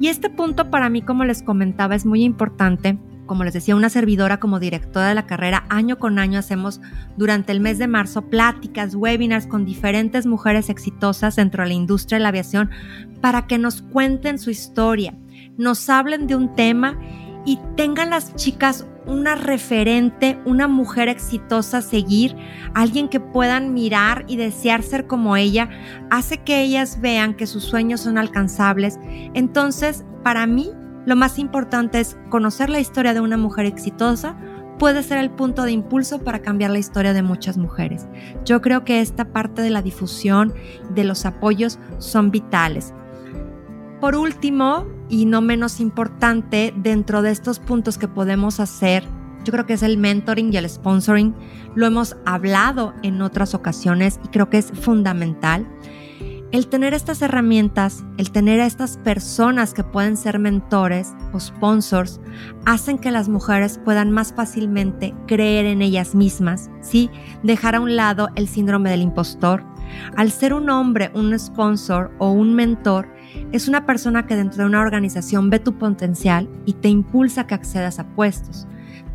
Y 0.01 0.09
este 0.09 0.31
punto 0.31 0.71
para 0.71 0.89
mí, 0.89 1.03
como 1.03 1.25
les 1.25 1.43
comentaba, 1.43 1.95
es 1.95 2.07
muy 2.07 2.25
importante. 2.25 2.99
Como 3.27 3.45
les 3.45 3.55
decía, 3.55 3.77
una 3.77 3.91
servidora 3.91 4.41
como 4.41 4.59
directora 4.59 5.09
de 5.09 5.15
la 5.15 5.27
carrera, 5.27 5.65
año 5.69 6.01
con 6.01 6.19
año 6.19 6.41
hacemos 6.41 6.81
durante 7.17 7.53
el 7.53 7.61
mes 7.61 7.79
de 7.79 7.87
marzo 7.87 8.23
pláticas, 8.23 8.97
webinars 8.97 9.47
con 9.47 9.65
diferentes 9.65 10.27
mujeres 10.27 10.69
exitosas 10.69 11.37
dentro 11.37 11.63
de 11.63 11.69
la 11.69 11.75
industria 11.75 12.19
de 12.19 12.25
la 12.25 12.31
aviación 12.31 12.71
para 13.21 13.47
que 13.47 13.57
nos 13.57 13.83
cuenten 13.83 14.41
su 14.41 14.51
historia, 14.51 15.15
nos 15.57 15.89
hablen 15.89 16.27
de 16.27 16.35
un 16.35 16.55
tema 16.57 16.99
y 17.45 17.59
tengan 17.77 18.11
las 18.11 18.35
chicas 18.37 18.87
una 19.07 19.35
referente, 19.35 20.39
una 20.45 20.69
mujer 20.69 21.09
exitosa 21.09 21.79
a 21.79 21.83
seguir, 21.83 22.37
alguien 22.75 23.09
que 23.09 23.21
puedan 23.21 23.75
mirar 23.75 24.25
y 24.29 24.37
desear 24.37 24.83
ser 24.83 25.07
como 25.07 25.37
ella, 25.37 25.69
hace 26.11 26.39
que 26.39 26.63
ellas 26.63 27.01
vean 27.01 27.35
que 27.35 27.47
sus 27.47 27.65
sueños 27.65 28.01
son 28.01 28.19
alcanzables. 28.19 28.99
Entonces, 29.35 30.05
para 30.23 30.47
mí, 30.47 30.71
lo 31.07 31.17
más 31.17 31.39
importante 31.39 32.01
es 32.01 32.17
conocer 32.29 32.71
la 32.71 32.81
historia 32.81 33.15
de 33.15 33.21
una 33.21 33.37
mujer 33.37 33.67
exitosa, 33.67 34.37
puede 34.79 35.03
ser 35.03 35.19
el 35.19 35.31
punto 35.31 35.65
de 35.65 35.73
impulso 35.73 36.21
para 36.21 36.41
cambiar 36.41 36.71
la 36.71 36.79
historia 36.79 37.13
de 37.13 37.23
muchas 37.23 37.59
mujeres. 37.59 38.07
Yo 38.45 38.63
creo 38.63 38.85
que 38.85 39.01
esta 39.01 39.27
parte 39.27 39.61
de 39.61 39.71
la 39.71 39.83
difusión, 39.83 40.55
de 40.95 41.05
los 41.05 41.27
apoyos, 41.27 41.79
son 41.99 42.31
vitales. 42.31 42.95
Por 44.01 44.17
último, 44.17 44.87
y 45.11 45.27
no 45.27 45.43
menos 45.43 45.79
importante, 45.79 46.73
dentro 46.75 47.21
de 47.21 47.31
estos 47.31 47.59
puntos 47.59 47.99
que 47.99 48.09
podemos 48.09 48.59
hacer, 48.59 49.05
yo 49.45 49.53
creo 49.53 49.67
que 49.67 49.75
es 49.75 49.83
el 49.83 49.99
mentoring 49.99 50.53
y 50.53 50.57
el 50.57 50.69
sponsoring. 50.69 51.35
Lo 51.75 51.87
hemos 51.87 52.17
hablado 52.25 52.95
en 53.03 53.21
otras 53.21 53.55
ocasiones 53.55 54.19
y 54.25 54.29
creo 54.29 54.49
que 54.49 54.59
es 54.59 54.73
fundamental. 54.73 55.69
El 56.51 56.67
tener 56.67 56.95
estas 56.95 57.23
herramientas, 57.23 58.03
el 58.17 58.33
tener 58.33 58.61
a 58.61 58.67
estas 58.67 58.97
personas 58.97 59.73
que 59.73 59.85
pueden 59.85 60.17
ser 60.17 60.39
mentores 60.39 61.15
o 61.33 61.39
sponsors, 61.39 62.21
hacen 62.65 62.99
que 62.99 63.13
las 63.13 63.29
mujeres 63.29 63.79
puedan 63.85 64.11
más 64.11 64.33
fácilmente 64.33 65.15
creer 65.29 65.67
en 65.67 65.81
ellas 65.81 66.15
mismas, 66.15 66.71
¿sí? 66.81 67.09
Dejar 67.43 67.77
a 67.77 67.81
un 67.81 67.95
lado 67.95 68.31
el 68.35 68.49
síndrome 68.49 68.91
del 68.91 69.03
impostor. 69.03 69.63
Al 70.17 70.31
ser 70.33 70.55
un 70.55 70.71
hombre, 70.71 71.11
un 71.15 71.39
sponsor 71.39 72.11
o 72.19 72.33
un 72.33 72.55
mentor, 72.55 73.09
es 73.53 73.69
una 73.69 73.87
persona 73.87 74.27
que 74.27 74.37
dentro 74.37 74.63
de 74.63 74.69
una 74.69 74.81
organización 74.81 75.51
ve 75.51 75.59
tu 75.59 75.79
potencial 75.79 76.49
y 76.67 76.75
te 76.75 76.89
impulsa 76.89 77.43
a 77.43 77.47
que 77.47 77.55
accedas 77.55 77.99
a 77.99 78.07
puestos. 78.15 78.67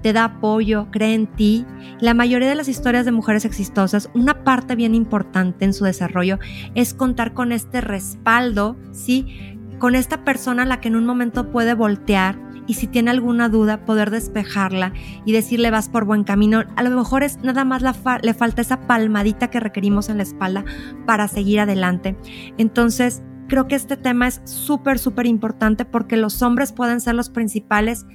Te 0.01 0.13
da 0.13 0.25
apoyo, 0.25 0.87
cree 0.91 1.13
en 1.13 1.27
ti. 1.27 1.65
La 1.99 2.13
mayoría 2.13 2.47
de 2.47 2.55
las 2.55 2.67
historias 2.67 3.05
de 3.05 3.11
mujeres 3.11 3.45
exitosas, 3.45 4.09
una 4.13 4.43
parte 4.43 4.75
bien 4.75 4.93
importante 4.93 5.65
en 5.65 5.73
su 5.73 5.83
desarrollo 5.83 6.39
es 6.75 6.93
contar 6.93 7.33
con 7.33 7.51
este 7.51 7.81
respaldo, 7.81 8.77
¿sí? 8.91 9.57
Con 9.79 9.95
esta 9.95 10.23
persona 10.23 10.65
la 10.65 10.79
que 10.79 10.89
en 10.89 10.95
un 10.95 11.05
momento 11.05 11.51
puede 11.51 11.73
voltear 11.73 12.37
y 12.67 12.75
si 12.75 12.87
tiene 12.87 13.11
alguna 13.11 13.49
duda 13.49 13.85
poder 13.85 14.11
despejarla 14.11 14.93
y 15.25 15.31
decirle 15.33 15.71
vas 15.71 15.89
por 15.89 16.05
buen 16.05 16.23
camino. 16.23 16.63
A 16.75 16.83
lo 16.83 16.89
mejor 16.91 17.23
es 17.23 17.37
nada 17.43 17.65
más 17.65 17.81
le 18.21 18.33
falta 18.33 18.61
esa 18.61 18.81
palmadita 18.87 19.49
que 19.49 19.59
requerimos 19.59 20.09
en 20.09 20.17
la 20.17 20.23
espalda 20.23 20.65
para 21.05 21.27
seguir 21.27 21.59
adelante. 21.59 22.15
Entonces, 22.57 23.23
Creo 23.47 23.67
que 23.67 23.75
este 23.75 23.95
tema 23.95 24.27
es 24.27 24.41
súper, 24.45 24.97
súper 24.97 25.27
importante 25.27 25.85
porque 25.85 26.17
los 26.17 26.41
hombres 26.41 26.71
pueden 26.71 26.99
ser 26.99 27.13
los 27.13 27.29
principales 27.29 28.05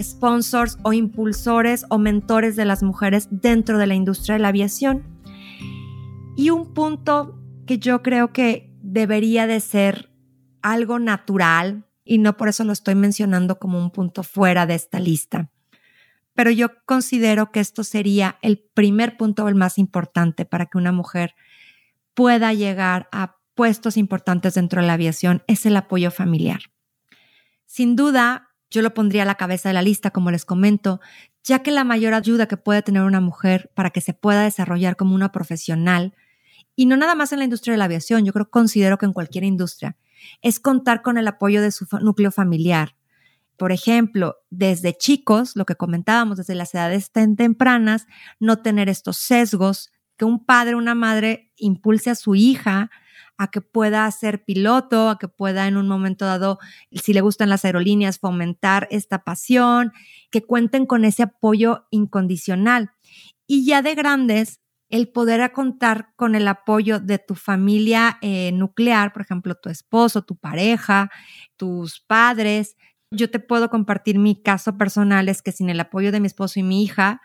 sponsors 0.00 0.78
o 0.84 0.92
impulsores 0.92 1.84
o 1.88 1.98
mentores 1.98 2.54
de 2.54 2.64
las 2.64 2.82
mujeres 2.82 3.28
dentro 3.30 3.78
de 3.78 3.86
la 3.88 3.94
industria 3.94 4.34
de 4.34 4.40
la 4.40 4.48
aviación. 4.48 5.02
Y 6.36 6.50
un 6.50 6.72
punto 6.72 7.40
que 7.66 7.78
yo 7.78 8.02
creo 8.02 8.32
que 8.32 8.72
debería 8.80 9.48
de 9.48 9.58
ser 9.58 10.12
algo 10.62 10.98
natural, 10.98 11.86
y 12.04 12.18
no 12.18 12.36
por 12.36 12.48
eso 12.48 12.62
lo 12.62 12.72
estoy 12.72 12.94
mencionando 12.94 13.58
como 13.58 13.78
un 13.78 13.90
punto 13.90 14.22
fuera 14.22 14.66
de 14.66 14.74
esta 14.74 15.00
lista, 15.00 15.50
pero 16.34 16.50
yo 16.50 16.68
considero 16.84 17.50
que 17.50 17.60
esto 17.60 17.82
sería 17.82 18.38
el 18.42 18.58
primer 18.74 19.16
punto 19.16 19.48
el 19.48 19.54
más 19.54 19.78
importante 19.78 20.44
para 20.44 20.66
que 20.66 20.78
una 20.78 20.92
mujer 20.92 21.34
pueda 22.14 22.52
llegar 22.52 23.08
a 23.10 23.36
puestos 23.56 23.96
importantes 23.96 24.54
dentro 24.54 24.80
de 24.80 24.86
la 24.86 24.92
aviación 24.92 25.42
es 25.48 25.66
el 25.66 25.76
apoyo 25.76 26.12
familiar. 26.12 26.60
Sin 27.64 27.96
duda, 27.96 28.50
yo 28.70 28.82
lo 28.82 28.94
pondría 28.94 29.22
a 29.22 29.26
la 29.26 29.34
cabeza 29.34 29.70
de 29.70 29.72
la 29.72 29.82
lista, 29.82 30.12
como 30.12 30.30
les 30.30 30.44
comento, 30.44 31.00
ya 31.42 31.60
que 31.62 31.70
la 31.72 31.82
mayor 31.82 32.14
ayuda 32.14 32.46
que 32.46 32.56
puede 32.56 32.82
tener 32.82 33.02
una 33.02 33.20
mujer 33.20 33.70
para 33.74 33.90
que 33.90 34.00
se 34.00 34.12
pueda 34.12 34.42
desarrollar 34.44 34.96
como 34.96 35.14
una 35.14 35.32
profesional, 35.32 36.14
y 36.76 36.86
no 36.86 36.96
nada 36.96 37.14
más 37.14 37.32
en 37.32 37.38
la 37.38 37.44
industria 37.44 37.72
de 37.72 37.78
la 37.78 37.86
aviación, 37.86 38.24
yo 38.24 38.32
creo 38.32 38.50
considero 38.50 38.98
que 38.98 39.06
en 39.06 39.14
cualquier 39.14 39.44
industria, 39.44 39.96
es 40.42 40.60
contar 40.60 41.02
con 41.02 41.16
el 41.16 41.26
apoyo 41.26 41.62
de 41.62 41.72
su 41.72 41.86
núcleo 42.00 42.30
familiar. 42.30 42.96
Por 43.56 43.72
ejemplo, 43.72 44.36
desde 44.50 44.94
chicos, 44.94 45.56
lo 45.56 45.64
que 45.64 45.76
comentábamos, 45.76 46.36
desde 46.36 46.54
las 46.54 46.74
edades 46.74 47.10
tan 47.10 47.36
tempranas, 47.36 48.06
no 48.38 48.58
tener 48.58 48.90
estos 48.90 49.16
sesgos, 49.16 49.90
que 50.18 50.26
un 50.26 50.44
padre, 50.44 50.74
una 50.74 50.94
madre 50.94 51.52
impulse 51.56 52.10
a 52.10 52.14
su 52.14 52.34
hija 52.34 52.90
a 53.38 53.50
que 53.50 53.60
pueda 53.60 54.10
ser 54.10 54.44
piloto, 54.44 55.08
a 55.10 55.18
que 55.18 55.28
pueda 55.28 55.66
en 55.68 55.76
un 55.76 55.88
momento 55.88 56.24
dado, 56.24 56.58
si 56.90 57.12
le 57.12 57.20
gustan 57.20 57.48
las 57.48 57.64
aerolíneas, 57.64 58.18
fomentar 58.18 58.88
esta 58.90 59.24
pasión, 59.24 59.92
que 60.30 60.42
cuenten 60.42 60.86
con 60.86 61.04
ese 61.04 61.22
apoyo 61.22 61.86
incondicional. 61.90 62.90
Y 63.46 63.64
ya 63.64 63.82
de 63.82 63.94
grandes, 63.94 64.60
el 64.88 65.08
poder 65.08 65.52
contar 65.52 66.12
con 66.16 66.34
el 66.34 66.46
apoyo 66.48 67.00
de 67.00 67.18
tu 67.18 67.34
familia 67.34 68.18
eh, 68.22 68.52
nuclear, 68.52 69.12
por 69.12 69.22
ejemplo, 69.22 69.54
tu 69.54 69.68
esposo, 69.68 70.22
tu 70.22 70.36
pareja, 70.36 71.10
tus 71.56 72.00
padres. 72.00 72.76
Yo 73.10 73.30
te 73.30 73.40
puedo 73.40 73.68
compartir 73.68 74.18
mi 74.18 74.40
caso 74.42 74.78
personal, 74.78 75.28
es 75.28 75.42
que 75.42 75.52
sin 75.52 75.70
el 75.70 75.80
apoyo 75.80 76.12
de 76.12 76.20
mi 76.20 76.26
esposo 76.26 76.60
y 76.60 76.62
mi 76.62 76.82
hija, 76.82 77.20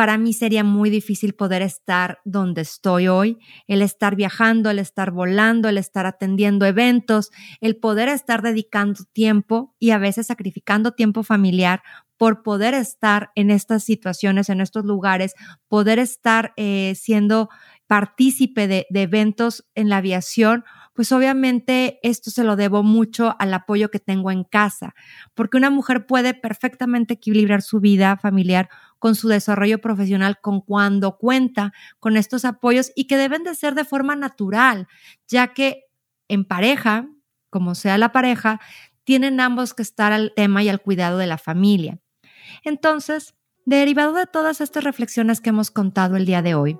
para 0.00 0.16
mí 0.16 0.32
sería 0.32 0.64
muy 0.64 0.88
difícil 0.88 1.34
poder 1.34 1.60
estar 1.60 2.20
donde 2.24 2.62
estoy 2.62 3.08
hoy, 3.08 3.36
el 3.66 3.82
estar 3.82 4.16
viajando, 4.16 4.70
el 4.70 4.78
estar 4.78 5.10
volando, 5.10 5.68
el 5.68 5.76
estar 5.76 6.06
atendiendo 6.06 6.64
eventos, 6.64 7.30
el 7.60 7.76
poder 7.76 8.08
estar 8.08 8.40
dedicando 8.40 9.04
tiempo 9.12 9.76
y 9.78 9.90
a 9.90 9.98
veces 9.98 10.28
sacrificando 10.28 10.92
tiempo 10.92 11.22
familiar 11.22 11.82
por 12.16 12.42
poder 12.42 12.72
estar 12.72 13.30
en 13.34 13.50
estas 13.50 13.84
situaciones, 13.84 14.48
en 14.48 14.62
estos 14.62 14.86
lugares, 14.86 15.34
poder 15.68 15.98
estar 15.98 16.54
eh, 16.56 16.94
siendo 16.96 17.50
partícipe 17.86 18.68
de, 18.68 18.86
de 18.88 19.02
eventos 19.02 19.66
en 19.74 19.90
la 19.90 19.98
aviación 19.98 20.64
pues 21.00 21.12
obviamente 21.12 21.98
esto 22.02 22.30
se 22.30 22.44
lo 22.44 22.56
debo 22.56 22.82
mucho 22.82 23.34
al 23.38 23.54
apoyo 23.54 23.90
que 23.90 24.00
tengo 24.00 24.30
en 24.30 24.44
casa, 24.44 24.94
porque 25.32 25.56
una 25.56 25.70
mujer 25.70 26.04
puede 26.04 26.34
perfectamente 26.34 27.14
equilibrar 27.14 27.62
su 27.62 27.80
vida 27.80 28.18
familiar 28.18 28.68
con 28.98 29.14
su 29.14 29.26
desarrollo 29.28 29.80
profesional, 29.80 30.40
con 30.42 30.60
cuando 30.60 31.16
cuenta 31.16 31.72
con 32.00 32.18
estos 32.18 32.44
apoyos 32.44 32.92
y 32.94 33.06
que 33.06 33.16
deben 33.16 33.44
de 33.44 33.54
ser 33.54 33.74
de 33.74 33.86
forma 33.86 34.14
natural, 34.14 34.88
ya 35.26 35.54
que 35.54 35.84
en 36.28 36.44
pareja, 36.44 37.08
como 37.48 37.74
sea 37.74 37.96
la 37.96 38.12
pareja, 38.12 38.60
tienen 39.04 39.40
ambos 39.40 39.72
que 39.72 39.80
estar 39.80 40.12
al 40.12 40.34
tema 40.36 40.62
y 40.62 40.68
al 40.68 40.82
cuidado 40.82 41.16
de 41.16 41.28
la 41.28 41.38
familia. 41.38 41.98
Entonces, 42.62 43.34
derivado 43.64 44.12
de 44.12 44.26
todas 44.26 44.60
estas 44.60 44.84
reflexiones 44.84 45.40
que 45.40 45.48
hemos 45.48 45.70
contado 45.70 46.18
el 46.18 46.26
día 46.26 46.42
de 46.42 46.54
hoy, 46.54 46.78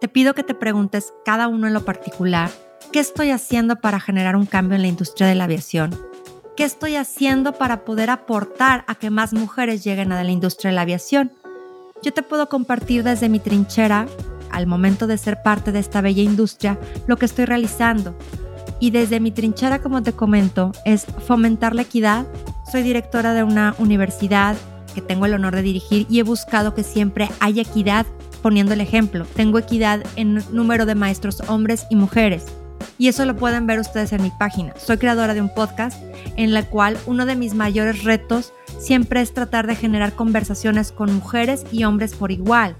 te 0.00 0.08
pido 0.08 0.34
que 0.34 0.42
te 0.42 0.56
preguntes 0.56 1.14
cada 1.24 1.46
uno 1.46 1.68
en 1.68 1.74
lo 1.74 1.84
particular, 1.84 2.50
¿qué 2.92 3.00
estoy 3.00 3.30
haciendo 3.30 3.76
para 3.76 4.00
generar 4.00 4.36
un 4.36 4.46
cambio 4.46 4.76
en 4.76 4.82
la 4.82 4.88
industria 4.88 5.26
de 5.26 5.34
la 5.34 5.44
aviación? 5.44 5.96
¿Qué 6.56 6.64
estoy 6.64 6.96
haciendo 6.96 7.52
para 7.52 7.84
poder 7.84 8.10
aportar 8.10 8.84
a 8.86 8.94
que 8.94 9.10
más 9.10 9.32
mujeres 9.32 9.84
lleguen 9.84 10.12
a 10.12 10.22
la 10.22 10.30
industria 10.30 10.70
de 10.70 10.74
la 10.74 10.82
aviación? 10.82 11.32
Yo 12.02 12.12
te 12.12 12.22
puedo 12.22 12.48
compartir 12.48 13.02
desde 13.02 13.28
mi 13.28 13.40
trinchera, 13.40 14.06
al 14.50 14.66
momento 14.66 15.06
de 15.06 15.18
ser 15.18 15.42
parte 15.42 15.72
de 15.72 15.78
esta 15.78 16.00
bella 16.00 16.22
industria, 16.22 16.78
lo 17.06 17.16
que 17.16 17.26
estoy 17.26 17.44
realizando. 17.44 18.16
Y 18.80 18.90
desde 18.90 19.20
mi 19.20 19.30
trinchera, 19.30 19.80
como 19.80 20.02
te 20.02 20.12
comento, 20.12 20.72
es 20.84 21.06
fomentar 21.26 21.74
la 21.74 21.82
equidad. 21.82 22.26
Soy 22.70 22.82
directora 22.82 23.34
de 23.34 23.42
una 23.42 23.74
universidad 23.78 24.56
que 24.94 25.02
tengo 25.02 25.26
el 25.26 25.34
honor 25.34 25.54
de 25.54 25.62
dirigir 25.62 26.06
y 26.10 26.18
he 26.18 26.22
buscado 26.24 26.74
que 26.74 26.82
siempre 26.82 27.28
haya 27.38 27.62
equidad 27.62 28.06
poniendo 28.42 28.74
el 28.74 28.80
ejemplo. 28.80 29.26
Tengo 29.36 29.58
equidad 29.58 30.02
en 30.16 30.42
número 30.50 30.86
de 30.86 30.94
maestros 30.94 31.40
hombres 31.48 31.86
y 31.90 31.96
mujeres. 31.96 32.46
Y 33.00 33.08
eso 33.08 33.24
lo 33.24 33.34
pueden 33.34 33.66
ver 33.66 33.80
ustedes 33.80 34.12
en 34.12 34.22
mi 34.22 34.30
página. 34.30 34.74
Soy 34.76 34.98
creadora 34.98 35.32
de 35.32 35.40
un 35.40 35.48
podcast 35.48 35.98
en 36.36 36.52
la 36.52 36.66
cual 36.66 36.98
uno 37.06 37.24
de 37.24 37.34
mis 37.34 37.54
mayores 37.54 38.04
retos 38.04 38.52
siempre 38.78 39.22
es 39.22 39.32
tratar 39.32 39.66
de 39.66 39.74
generar 39.74 40.12
conversaciones 40.12 40.92
con 40.92 41.14
mujeres 41.14 41.64
y 41.72 41.84
hombres 41.84 42.14
por 42.14 42.30
igual. 42.30 42.76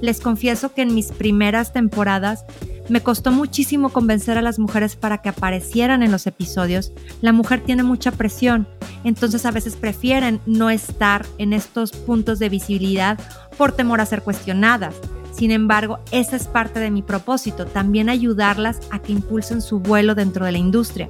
Les 0.00 0.20
confieso 0.20 0.74
que 0.74 0.82
en 0.82 0.92
mis 0.92 1.12
primeras 1.12 1.72
temporadas 1.72 2.44
me 2.88 3.00
costó 3.00 3.30
muchísimo 3.30 3.90
convencer 3.90 4.36
a 4.36 4.42
las 4.42 4.58
mujeres 4.58 4.96
para 4.96 5.18
que 5.18 5.28
aparecieran 5.28 6.02
en 6.02 6.10
los 6.10 6.26
episodios. 6.26 6.92
La 7.20 7.32
mujer 7.32 7.60
tiene 7.60 7.84
mucha 7.84 8.10
presión, 8.10 8.66
entonces 9.04 9.46
a 9.46 9.52
veces 9.52 9.76
prefieren 9.76 10.40
no 10.46 10.68
estar 10.68 11.24
en 11.38 11.52
estos 11.52 11.92
puntos 11.92 12.40
de 12.40 12.48
visibilidad 12.48 13.20
por 13.56 13.70
temor 13.70 14.00
a 14.00 14.06
ser 14.06 14.22
cuestionadas. 14.22 14.96
Sin 15.40 15.52
embargo, 15.52 16.00
esa 16.12 16.36
es 16.36 16.46
parte 16.48 16.80
de 16.80 16.90
mi 16.90 17.00
propósito, 17.00 17.64
también 17.64 18.10
ayudarlas 18.10 18.78
a 18.90 18.98
que 18.98 19.12
impulsen 19.12 19.62
su 19.62 19.80
vuelo 19.80 20.14
dentro 20.14 20.44
de 20.44 20.52
la 20.52 20.58
industria. 20.58 21.08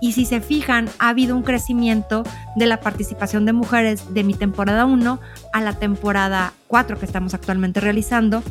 Y 0.00 0.12
si 0.12 0.24
se 0.24 0.40
fijan, 0.40 0.88
ha 1.00 1.08
habido 1.08 1.34
un 1.34 1.42
crecimiento 1.42 2.22
de 2.54 2.66
la 2.66 2.78
participación 2.78 3.44
de 3.44 3.52
mujeres 3.52 4.14
de 4.14 4.22
mi 4.22 4.34
temporada 4.34 4.84
1 4.84 5.18
a 5.52 5.60
la 5.60 5.72
temporada 5.72 6.52
4 6.68 6.96
que 7.00 7.06
estamos 7.06 7.34
actualmente 7.34 7.80
realizando, 7.80 8.44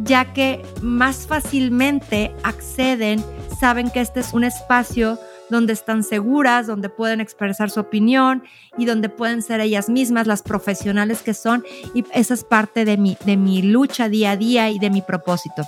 ya 0.00 0.32
que 0.32 0.60
más 0.82 1.28
fácilmente 1.28 2.34
acceden, 2.42 3.22
saben 3.60 3.90
que 3.90 4.00
este 4.00 4.18
es 4.18 4.32
un 4.32 4.42
espacio 4.42 5.20
donde 5.50 5.72
están 5.72 6.02
seguras, 6.02 6.66
donde 6.66 6.88
pueden 6.88 7.20
expresar 7.20 7.70
su 7.70 7.80
opinión 7.80 8.42
y 8.76 8.84
donde 8.84 9.08
pueden 9.08 9.42
ser 9.42 9.60
ellas 9.60 9.88
mismas, 9.88 10.26
las 10.26 10.42
profesionales 10.42 11.22
que 11.22 11.34
son. 11.34 11.64
Y 11.94 12.04
esa 12.12 12.34
es 12.34 12.44
parte 12.44 12.84
de 12.84 12.96
mi, 12.96 13.16
de 13.24 13.36
mi 13.36 13.62
lucha 13.62 14.08
día 14.08 14.32
a 14.32 14.36
día 14.36 14.70
y 14.70 14.78
de 14.78 14.90
mi 14.90 15.02
propósito. 15.02 15.64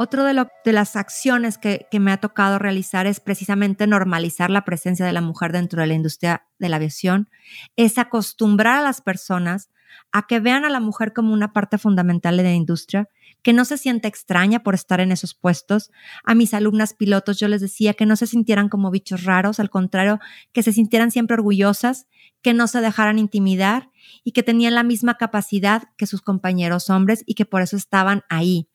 Otro 0.00 0.22
de, 0.22 0.46
de 0.64 0.72
las 0.72 0.94
acciones 0.94 1.58
que, 1.58 1.88
que, 1.90 1.98
me 1.98 2.12
ha 2.12 2.18
tocado 2.18 2.60
realizar 2.60 3.08
es 3.08 3.18
precisamente 3.18 3.88
normalizar 3.88 4.48
la 4.48 4.64
presencia 4.64 5.04
de 5.04 5.12
la 5.12 5.20
mujer 5.20 5.50
dentro 5.50 5.80
de 5.80 5.88
la 5.88 5.94
industria 5.94 6.46
de 6.60 6.68
la 6.68 6.76
aviación, 6.76 7.28
es 7.74 7.98
acostumbrar 7.98 8.78
a 8.78 8.82
las 8.82 9.00
personas 9.00 9.70
a 10.12 10.26
que 10.28 10.38
vean 10.38 10.64
a 10.64 10.70
la 10.70 10.78
mujer 10.78 11.12
como 11.12 11.32
una 11.32 11.52
parte 11.52 11.78
fundamental 11.78 12.36
de 12.36 12.42
la 12.44 12.52
industria, 12.52 13.08
que 13.48 13.54
no 13.54 13.64
se 13.64 13.78
sienta 13.78 14.08
extraña 14.08 14.62
por 14.62 14.74
estar 14.74 15.00
en 15.00 15.10
esos 15.10 15.32
puestos. 15.32 15.90
A 16.22 16.34
mis 16.34 16.52
alumnas 16.52 16.92
pilotos 16.92 17.40
yo 17.40 17.48
les 17.48 17.62
decía 17.62 17.94
que 17.94 18.04
no 18.04 18.14
se 18.14 18.26
sintieran 18.26 18.68
como 18.68 18.90
bichos 18.90 19.24
raros, 19.24 19.58
al 19.58 19.70
contrario, 19.70 20.20
que 20.52 20.62
se 20.62 20.70
sintieran 20.70 21.10
siempre 21.10 21.32
orgullosas, 21.32 22.08
que 22.42 22.52
no 22.52 22.66
se 22.66 22.82
dejaran 22.82 23.18
intimidar 23.18 23.90
y 24.22 24.32
que 24.32 24.42
tenían 24.42 24.74
la 24.74 24.82
misma 24.82 25.14
capacidad 25.14 25.84
que 25.96 26.06
sus 26.06 26.20
compañeros 26.20 26.90
hombres 26.90 27.24
y 27.24 27.36
que 27.36 27.46
por 27.46 27.62
eso 27.62 27.78
estaban 27.78 28.22
ahí. 28.28 28.68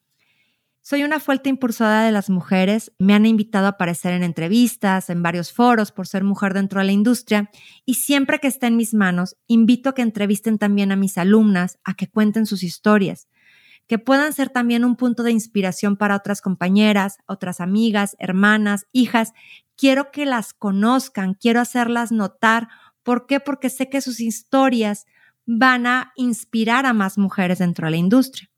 Soy 0.81 1.03
una 1.03 1.19
fuerte 1.19 1.49
impulsora 1.49 2.01
de 2.01 2.11
las 2.11 2.31
mujeres, 2.31 2.93
me 2.97 3.13
han 3.13 3.27
invitado 3.27 3.67
a 3.67 3.69
aparecer 3.69 4.13
en 4.13 4.23
entrevistas, 4.23 5.11
en 5.11 5.21
varios 5.21 5.53
foros 5.53 5.91
por 5.91 6.07
ser 6.07 6.23
mujer 6.23 6.55
dentro 6.55 6.79
de 6.79 6.87
la 6.87 6.91
industria. 6.93 7.51
Y 7.85 7.93
siempre 7.93 8.39
que 8.39 8.47
esté 8.47 8.67
en 8.67 8.75
mis 8.75 8.95
manos, 8.95 9.37
invito 9.45 9.89
a 9.89 9.93
que 9.93 10.01
entrevisten 10.01 10.57
también 10.57 10.91
a 10.91 10.95
mis 10.95 11.19
alumnas, 11.19 11.77
a 11.83 11.93
que 11.93 12.09
cuenten 12.09 12.47
sus 12.47 12.63
historias, 12.63 13.29
que 13.87 13.99
puedan 13.99 14.33
ser 14.33 14.49
también 14.49 14.85
un 14.85 14.95
punto 14.95 15.23
de 15.23 15.31
inspiración 15.31 15.97
para 15.97 16.15
otras 16.15 16.41
compañeras, 16.41 17.17
otras 17.25 17.59
amigas, 17.59 18.15
hermanas, 18.19 18.87
hijas. 18.91 19.33
Quiero 19.75 20.11
que 20.11 20.25
las 20.25 20.53
conozcan, 20.53 21.33
quiero 21.33 21.59
hacerlas 21.59 22.11
notar. 22.11 22.69
¿Por 23.03 23.25
qué? 23.25 23.39
Porque 23.39 23.69
sé 23.69 23.89
que 23.89 24.01
sus 24.01 24.19
historias 24.19 25.05
van 25.45 25.87
a 25.87 26.13
inspirar 26.15 26.85
a 26.85 26.93
más 26.93 27.17
mujeres 27.17 27.59
dentro 27.59 27.87
de 27.87 27.91
la 27.91 27.97
industria. 27.97 28.49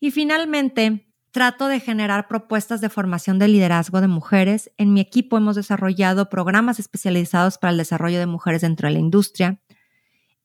Y 0.00 0.10
finalmente, 0.10 1.08
Trato 1.30 1.68
de 1.68 1.78
generar 1.78 2.26
propuestas 2.26 2.80
de 2.80 2.88
formación 2.88 3.38
de 3.38 3.48
liderazgo 3.48 4.00
de 4.00 4.08
mujeres. 4.08 4.72
En 4.78 4.94
mi 4.94 5.00
equipo 5.00 5.36
hemos 5.36 5.56
desarrollado 5.56 6.30
programas 6.30 6.80
especializados 6.80 7.58
para 7.58 7.70
el 7.70 7.76
desarrollo 7.76 8.18
de 8.18 8.26
mujeres 8.26 8.62
dentro 8.62 8.88
de 8.88 8.94
la 8.94 8.98
industria. 8.98 9.60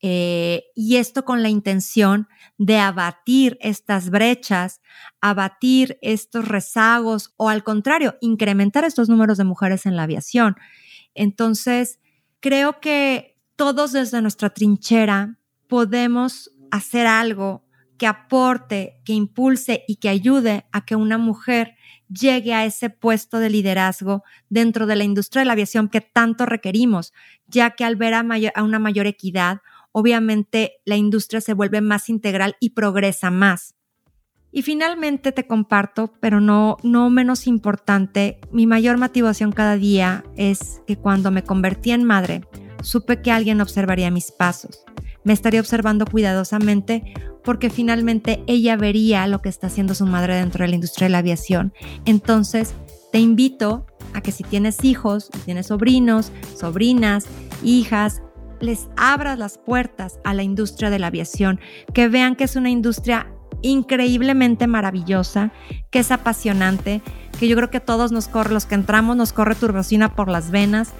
Eh, 0.00 0.64
y 0.74 0.96
esto 0.96 1.24
con 1.24 1.42
la 1.42 1.48
intención 1.48 2.28
de 2.58 2.78
abatir 2.78 3.56
estas 3.60 4.10
brechas, 4.10 4.80
abatir 5.20 5.98
estos 6.02 6.46
rezagos 6.46 7.32
o 7.36 7.48
al 7.48 7.64
contrario, 7.64 8.16
incrementar 8.20 8.84
estos 8.84 9.08
números 9.08 9.38
de 9.38 9.44
mujeres 9.44 9.86
en 9.86 9.96
la 9.96 10.02
aviación. 10.02 10.56
Entonces, 11.14 12.00
creo 12.40 12.80
que 12.80 13.38
todos 13.56 13.92
desde 13.92 14.20
nuestra 14.20 14.50
trinchera 14.50 15.38
podemos 15.68 16.50
hacer 16.70 17.06
algo 17.06 17.64
que 17.96 18.06
aporte, 18.06 19.00
que 19.04 19.12
impulse 19.12 19.84
y 19.86 19.96
que 19.96 20.08
ayude 20.08 20.66
a 20.72 20.84
que 20.84 20.96
una 20.96 21.18
mujer 21.18 21.76
llegue 22.08 22.52
a 22.52 22.64
ese 22.64 22.90
puesto 22.90 23.38
de 23.38 23.50
liderazgo 23.50 24.24
dentro 24.48 24.86
de 24.86 24.96
la 24.96 25.04
industria 25.04 25.40
de 25.40 25.46
la 25.46 25.52
aviación 25.52 25.88
que 25.88 26.00
tanto 26.00 26.46
requerimos, 26.46 27.12
ya 27.46 27.70
que 27.70 27.84
al 27.84 27.96
ver 27.96 28.14
a, 28.14 28.24
a, 28.54 28.62
una 28.62 28.78
mayor 28.78 29.06
equidad, 29.06 29.60
obviamente 29.94 30.72
la 30.84 30.96
industria 30.96 31.40
se 31.40 31.54
vuelve 31.54 31.80
más 31.80 32.08
integral 32.08 32.56
y 32.58 32.70
progresa 32.70 33.30
más. 33.30 33.76
Y 34.50 34.62
finalmente 34.62 35.30
te 35.30 35.46
comparto, 35.46 36.12
pero 36.20 36.40
no, 36.40 36.76
no 36.82 37.10
menos 37.10 37.46
importante, 37.46 38.40
mi 38.52 38.66
mayor 38.66 38.98
motivación 38.98 39.52
cada 39.52 39.76
día 39.76 40.24
es 40.36 40.82
que 40.86 40.96
cuando 40.96 41.30
me 41.30 41.44
convertí 41.44 41.92
en 41.92 42.04
madre, 42.04 42.42
supe 42.82 43.22
que 43.22 43.30
alguien 43.30 43.60
observaría 43.60 44.10
mis 44.10 44.32
pasos. 44.32 44.84
Me 45.22 45.32
estaría 45.32 45.60
observando 45.60 46.06
cuidadosamente 46.06 47.14
porque 47.44 47.70
finalmente 47.70 48.42
ella 48.46 48.76
vería 48.76 49.26
lo 49.28 49.42
que 49.42 49.48
está 49.48 49.68
haciendo 49.68 49.94
su 49.94 50.06
madre 50.06 50.34
dentro 50.34 50.64
de 50.64 50.68
la 50.68 50.74
industria 50.74 51.06
de 51.06 51.12
la 51.12 51.18
aviación. 51.18 51.72
Entonces, 52.04 52.74
te 53.12 53.20
invito 53.20 53.86
a 54.12 54.22
que 54.22 54.32
si 54.32 54.42
tienes 54.42 54.82
hijos, 54.84 55.30
si 55.32 55.38
tienes 55.40 55.68
sobrinos, 55.68 56.32
sobrinas, 56.56 57.26
hijas, 57.62 58.22
les 58.60 58.88
abras 58.96 59.38
las 59.38 59.58
puertas 59.58 60.18
a 60.24 60.34
la 60.34 60.42
industria 60.42 60.90
de 60.90 60.98
la 60.98 61.08
aviación, 61.08 61.60
que 61.92 62.08
vean 62.08 62.36
que 62.36 62.44
es 62.44 62.56
una 62.56 62.70
industria 62.70 63.28
increíblemente 63.62 64.66
maravillosa, 64.66 65.52
que 65.90 66.00
es 66.00 66.10
apasionante, 66.10 67.02
que 67.38 67.48
yo 67.48 67.56
creo 67.56 67.70
que 67.70 67.80
todos 67.80 68.12
nos 68.12 68.28
corre, 68.28 68.52
los 68.52 68.66
que 68.66 68.74
entramos 68.74 69.16
nos 69.16 69.32
corre 69.32 69.54
turbocina 69.54 70.14
por 70.14 70.28
las 70.28 70.50
venas. 70.50 70.90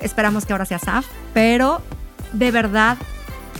Esperamos 0.00 0.46
que 0.46 0.52
ahora 0.52 0.64
sea 0.64 0.78
SAF, 0.78 1.06
pero 1.34 1.82
de 2.32 2.50
verdad 2.50 2.96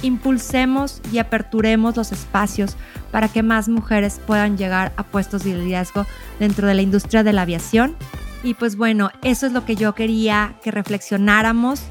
impulsemos 0.02 1.00
y 1.12 1.18
aperturemos 1.18 1.96
los 1.96 2.12
espacios 2.12 2.76
para 3.10 3.28
que 3.28 3.42
más 3.42 3.68
mujeres 3.68 4.20
puedan 4.26 4.56
llegar 4.56 4.92
a 4.96 5.04
puestos 5.04 5.44
de 5.44 5.54
liderazgo 5.54 6.06
dentro 6.38 6.66
de 6.66 6.74
la 6.74 6.82
industria 6.82 7.22
de 7.22 7.32
la 7.32 7.42
aviación. 7.42 7.96
Y 8.42 8.54
pues 8.54 8.76
bueno, 8.76 9.10
eso 9.22 9.46
es 9.46 9.52
lo 9.52 9.64
que 9.64 9.76
yo 9.76 9.94
quería 9.94 10.56
que 10.62 10.70
reflexionáramos. 10.70 11.82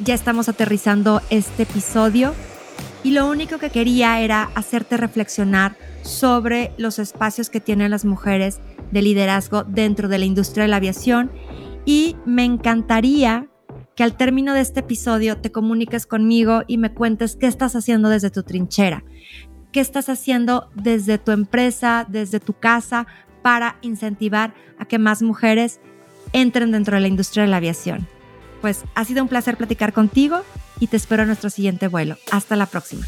Ya 0.00 0.14
estamos 0.14 0.48
aterrizando 0.48 1.20
este 1.28 1.64
episodio 1.64 2.32
y 3.02 3.10
lo 3.10 3.28
único 3.28 3.58
que 3.58 3.70
quería 3.70 4.20
era 4.20 4.50
hacerte 4.54 4.96
reflexionar 4.96 5.76
sobre 6.02 6.72
los 6.78 7.00
espacios 7.00 7.50
que 7.50 7.60
tienen 7.60 7.90
las 7.90 8.04
mujeres 8.04 8.60
de 8.92 9.02
liderazgo 9.02 9.64
dentro 9.64 10.08
de 10.08 10.18
la 10.18 10.24
industria 10.24 10.62
de 10.62 10.68
la 10.68 10.76
aviación 10.76 11.32
y 11.84 12.16
me 12.24 12.44
encantaría 12.44 13.48
que 13.96 14.04
al 14.04 14.16
término 14.16 14.54
de 14.54 14.60
este 14.60 14.80
episodio 14.80 15.38
te 15.38 15.50
comuniques 15.50 16.06
conmigo 16.06 16.62
y 16.68 16.78
me 16.78 16.94
cuentes 16.94 17.34
qué 17.34 17.46
estás 17.46 17.74
haciendo 17.74 18.08
desde 18.08 18.30
tu 18.30 18.44
trinchera, 18.44 19.02
qué 19.72 19.80
estás 19.80 20.08
haciendo 20.08 20.70
desde 20.76 21.18
tu 21.18 21.32
empresa, 21.32 22.06
desde 22.08 22.38
tu 22.38 22.52
casa 22.52 23.08
para 23.42 23.78
incentivar 23.82 24.54
a 24.78 24.84
que 24.84 25.00
más 25.00 25.22
mujeres 25.22 25.80
entren 26.32 26.70
dentro 26.70 26.94
de 26.94 27.00
la 27.00 27.08
industria 27.08 27.42
de 27.42 27.50
la 27.50 27.56
aviación. 27.56 28.06
Pues 28.60 28.84
ha 28.94 29.04
sido 29.04 29.22
un 29.22 29.28
placer 29.28 29.56
platicar 29.56 29.92
contigo 29.92 30.42
y 30.80 30.88
te 30.88 30.96
espero 30.96 31.22
en 31.22 31.28
nuestro 31.28 31.50
siguiente 31.50 31.88
vuelo. 31.88 32.16
Hasta 32.30 32.56
la 32.56 32.66
próxima. 32.66 33.06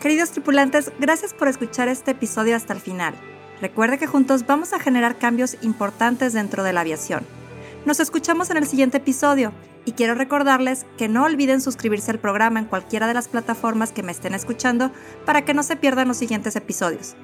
Queridos 0.00 0.30
tripulantes, 0.30 0.92
gracias 1.00 1.34
por 1.34 1.48
escuchar 1.48 1.88
este 1.88 2.12
episodio 2.12 2.54
hasta 2.54 2.72
el 2.72 2.80
final. 2.80 3.14
Recuerde 3.60 3.98
que 3.98 4.06
juntos 4.06 4.46
vamos 4.46 4.72
a 4.72 4.78
generar 4.78 5.18
cambios 5.18 5.56
importantes 5.62 6.32
dentro 6.32 6.62
de 6.62 6.72
la 6.72 6.82
aviación. 6.82 7.26
Nos 7.86 7.98
escuchamos 8.00 8.50
en 8.50 8.58
el 8.58 8.66
siguiente 8.66 8.98
episodio 8.98 9.52
y 9.84 9.92
quiero 9.92 10.14
recordarles 10.14 10.86
que 10.98 11.08
no 11.08 11.24
olviden 11.24 11.60
suscribirse 11.60 12.10
al 12.10 12.18
programa 12.18 12.60
en 12.60 12.66
cualquiera 12.66 13.06
de 13.06 13.14
las 13.14 13.28
plataformas 13.28 13.92
que 13.92 14.02
me 14.02 14.12
estén 14.12 14.34
escuchando 14.34 14.92
para 15.24 15.44
que 15.44 15.54
no 15.54 15.62
se 15.62 15.76
pierdan 15.76 16.08
los 16.08 16.18
siguientes 16.18 16.56
episodios. 16.56 17.16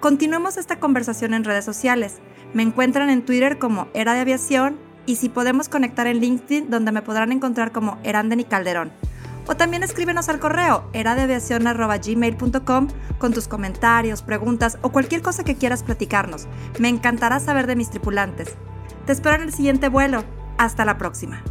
Continuemos 0.00 0.56
esta 0.56 0.80
conversación 0.80 1.34
en 1.34 1.44
redes 1.44 1.66
sociales. 1.66 2.20
Me 2.54 2.62
encuentran 2.62 3.10
en 3.10 3.22
Twitter 3.22 3.58
como 3.58 3.88
Era 3.92 4.14
de 4.14 4.20
Aviación 4.20 4.78
y 5.04 5.16
si 5.16 5.28
podemos 5.28 5.68
conectar 5.68 6.06
en 6.06 6.20
LinkedIn 6.20 6.70
donde 6.70 6.90
me 6.90 7.02
podrán 7.02 7.32
encontrar 7.32 7.70
como 7.70 7.98
Eranden 8.02 8.40
y 8.40 8.44
Calderón. 8.44 8.92
O 9.46 9.56
también 9.56 9.82
escríbenos 9.82 10.30
al 10.30 10.40
correo 10.40 10.88
eradeaviacion.gmail.com 10.94 12.88
con 13.18 13.34
tus 13.34 13.46
comentarios, 13.46 14.22
preguntas 14.22 14.78
o 14.80 14.90
cualquier 14.90 15.20
cosa 15.20 15.44
que 15.44 15.56
quieras 15.56 15.82
platicarnos. 15.82 16.48
Me 16.78 16.88
encantará 16.88 17.38
saber 17.38 17.66
de 17.66 17.76
mis 17.76 17.90
tripulantes. 17.90 18.54
Te 19.04 19.12
espero 19.12 19.34
en 19.36 19.42
el 19.42 19.52
siguiente 19.52 19.90
vuelo. 19.90 20.24
Hasta 20.56 20.86
la 20.86 20.96
próxima. 20.96 21.42